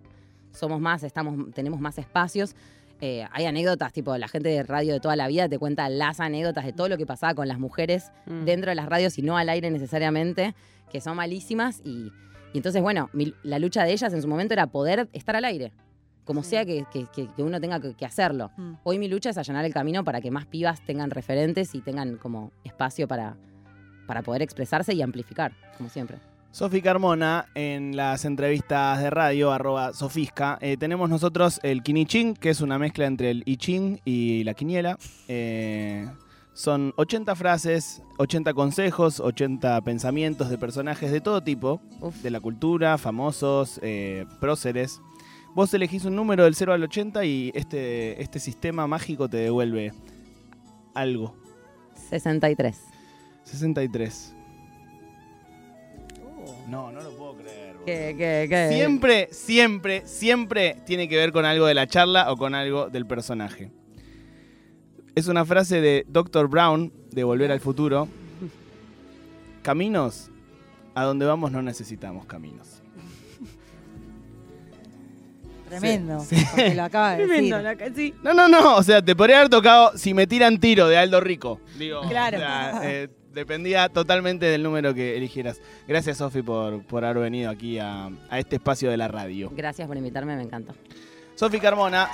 somos 0.54 0.80
más, 0.80 1.04
estamos, 1.04 1.54
tenemos 1.54 1.82
más 1.82 1.98
espacios. 1.98 2.56
Eh, 3.02 3.28
hay 3.32 3.46
anécdotas, 3.46 3.92
tipo, 3.94 4.18
la 4.18 4.28
gente 4.30 4.48
de 4.50 4.64
radio 4.64 4.94
de 4.94 5.00
toda 5.02 5.16
la 5.18 5.28
vida 5.28 5.48
te 5.50 5.60
cuenta 5.60 5.88
las 5.90 6.20
anécdotas 6.22 6.66
de 6.66 6.72
todo 6.74 6.88
lo 6.88 6.98
que 6.98 7.06
pasaba 7.06 7.36
con 7.36 7.48
las 7.50 7.60
mujeres 7.60 8.12
Mm. 8.26 8.46
dentro 8.46 8.72
de 8.72 8.76
las 8.76 8.88
radios 8.88 9.18
y 9.20 9.22
no 9.24 9.38
al 9.38 9.50
aire 9.50 9.70
necesariamente, 9.70 10.56
que 10.90 11.00
son 11.02 11.18
malísimas. 11.18 11.82
Y, 11.86 12.12
y 12.58 12.60
entonces, 12.60 12.82
bueno, 12.82 13.10
mi- 13.14 13.36
la 13.44 13.60
lucha 13.60 13.84
de 13.84 13.92
ellas 13.92 14.12
en 14.12 14.22
su 14.22 14.28
momento 14.28 14.54
era 14.54 14.66
poder 14.68 15.08
estar 15.14 15.36
al 15.36 15.46
aire, 15.46 15.72
como 16.26 16.42
sea 16.42 16.66
que, 16.66 16.86
que- 16.92 17.06
que- 17.16 17.30
que 17.36 17.44
uno 17.44 17.62
tenga 17.62 17.80
que, 17.80 17.94
que 17.94 18.04
hacerlo. 18.06 18.50
Mm. 18.58 18.74
Hoy 18.84 18.98
mi 18.98 19.08
lucha 19.08 19.30
es 19.30 19.38
allanar 19.38 19.64
el 19.64 19.74
camino 19.74 20.04
para 20.04 20.22
que 20.22 20.32
más 20.32 20.46
pibas 20.48 20.82
tengan 20.86 21.12
referentes 21.12 21.76
y 21.76 21.82
tengan 21.82 22.18
como 22.18 22.52
espacio 22.64 23.08
para, 23.08 23.38
para 24.08 24.24
poder 24.24 24.42
expresarse 24.42 24.94
y 24.96 25.02
amplificar, 25.04 25.52
como 25.78 25.90
siempre. 25.90 26.18
Sofi 26.52 26.82
Carmona, 26.82 27.46
en 27.54 27.96
las 27.96 28.26
entrevistas 28.26 29.00
de 29.04 29.12
radio, 29.12 29.52
arroba 29.52 29.94
Sofisca, 29.94 30.58
eh, 30.60 30.78
tenemos 30.78 31.08
nosotros 31.10 31.60
el 31.62 31.84
Kinichín, 31.84 32.34
que 32.34 32.50
es 32.50 32.62
una 32.62 32.80
mezcla 32.80 33.06
entre 33.06 33.30
el 33.30 33.44
I 33.46 33.58
Ching 33.58 34.00
y 34.04 34.44
la 34.44 34.56
quiniela. 34.56 34.98
Eh, 35.28 36.08
son 36.58 36.92
80 36.98 37.36
frases, 37.36 38.02
80 38.18 38.56
consejos, 38.56 39.20
80 39.20 39.80
pensamientos 39.82 40.50
de 40.50 40.58
personajes 40.58 41.12
de 41.12 41.22
todo 41.22 41.44
tipo, 41.44 41.80
Uf. 42.02 42.16
de 42.24 42.32
la 42.32 42.40
cultura, 42.40 42.98
famosos, 42.98 43.80
eh, 43.84 44.26
próceres. 44.40 45.00
Vos 45.54 45.72
elegís 45.76 46.04
un 46.06 46.16
número 46.16 46.46
del 46.46 46.56
0 46.56 46.74
al 46.74 46.82
80 46.82 47.26
y 47.26 47.52
este, 47.54 48.20
este 48.20 48.40
sistema 48.40 48.88
mágico 48.88 49.30
te 49.30 49.38
devuelve 49.38 49.94
algo. 50.96 51.36
63. 52.10 52.76
63. 53.44 54.34
No, 56.68 56.92
no 56.92 57.02
lo 57.02 57.12
puedo 57.12 57.36
creer. 57.38 57.76
¿Qué, 57.86 58.16
qué, 58.18 58.48
qué? 58.50 58.70
Siempre, 58.74 59.30
siempre, 59.32 60.08
siempre 60.08 60.78
tiene 60.88 61.08
que 61.08 61.18
ver 61.18 61.32
con 61.32 61.46
algo 61.46 61.68
de 61.68 61.76
la 61.76 61.86
charla 61.86 62.32
o 62.32 62.36
con 62.36 62.56
algo 62.56 62.90
del 62.90 63.06
personaje. 63.06 63.70
Es 65.18 65.28
una 65.28 65.44
frase 65.46 65.82
de 65.82 66.06
Dr. 66.08 66.48
Brown 66.48 66.94
de 67.12 67.24
Volver 67.24 67.52
al 67.52 67.60
Futuro. 67.60 68.08
Caminos, 69.64 70.30
a 70.94 71.06
donde 71.06 71.26
vamos 71.26 71.52
no 71.52 71.64
necesitamos 71.64 72.28
caminos. 72.28 72.84
Tremendo. 75.70 76.20
Sí. 76.20 76.36
Porque 76.52 76.76
lo 76.76 76.84
acaba 76.84 77.12
de 77.14 77.18
decir. 77.18 77.30
Tremendo, 77.34 77.60
la 77.62 77.76
ca- 77.76 77.90
sí. 77.96 78.14
No, 78.22 78.34
no, 78.36 78.48
no, 78.48 78.76
o 78.76 78.84
sea, 78.84 79.02
te 79.02 79.16
podría 79.16 79.38
haber 79.40 79.50
tocado 79.50 79.98
si 79.98 80.14
me 80.14 80.28
tiran 80.28 80.60
tiro 80.60 80.88
de 80.88 80.98
Aldo 80.98 81.20
Rico. 81.20 81.60
Digo, 81.80 82.02
Claro. 82.08 82.38
o 82.38 82.40
sea, 82.40 82.82
eh, 82.84 83.10
dependía 83.34 83.90
totalmente 83.90 84.46
del 84.46 84.62
número 84.62 84.94
que 84.94 85.18
eligieras. 85.18 85.60
Gracias, 85.88 86.18
Sofi, 86.18 86.44
por, 86.44 86.84
por 86.84 87.04
haber 87.04 87.24
venido 87.24 87.50
aquí 87.50 87.80
a, 87.80 88.10
a 88.30 88.38
este 88.40 88.58
espacio 88.58 88.92
de 88.92 88.98
la 88.98 89.08
radio. 89.08 89.52
Gracias 89.56 89.88
por 89.88 89.98
invitarme, 89.98 90.36
me 90.38 90.44
encanta. 90.44 90.76
Sofi 91.36 91.60
Carmona. 91.60 92.10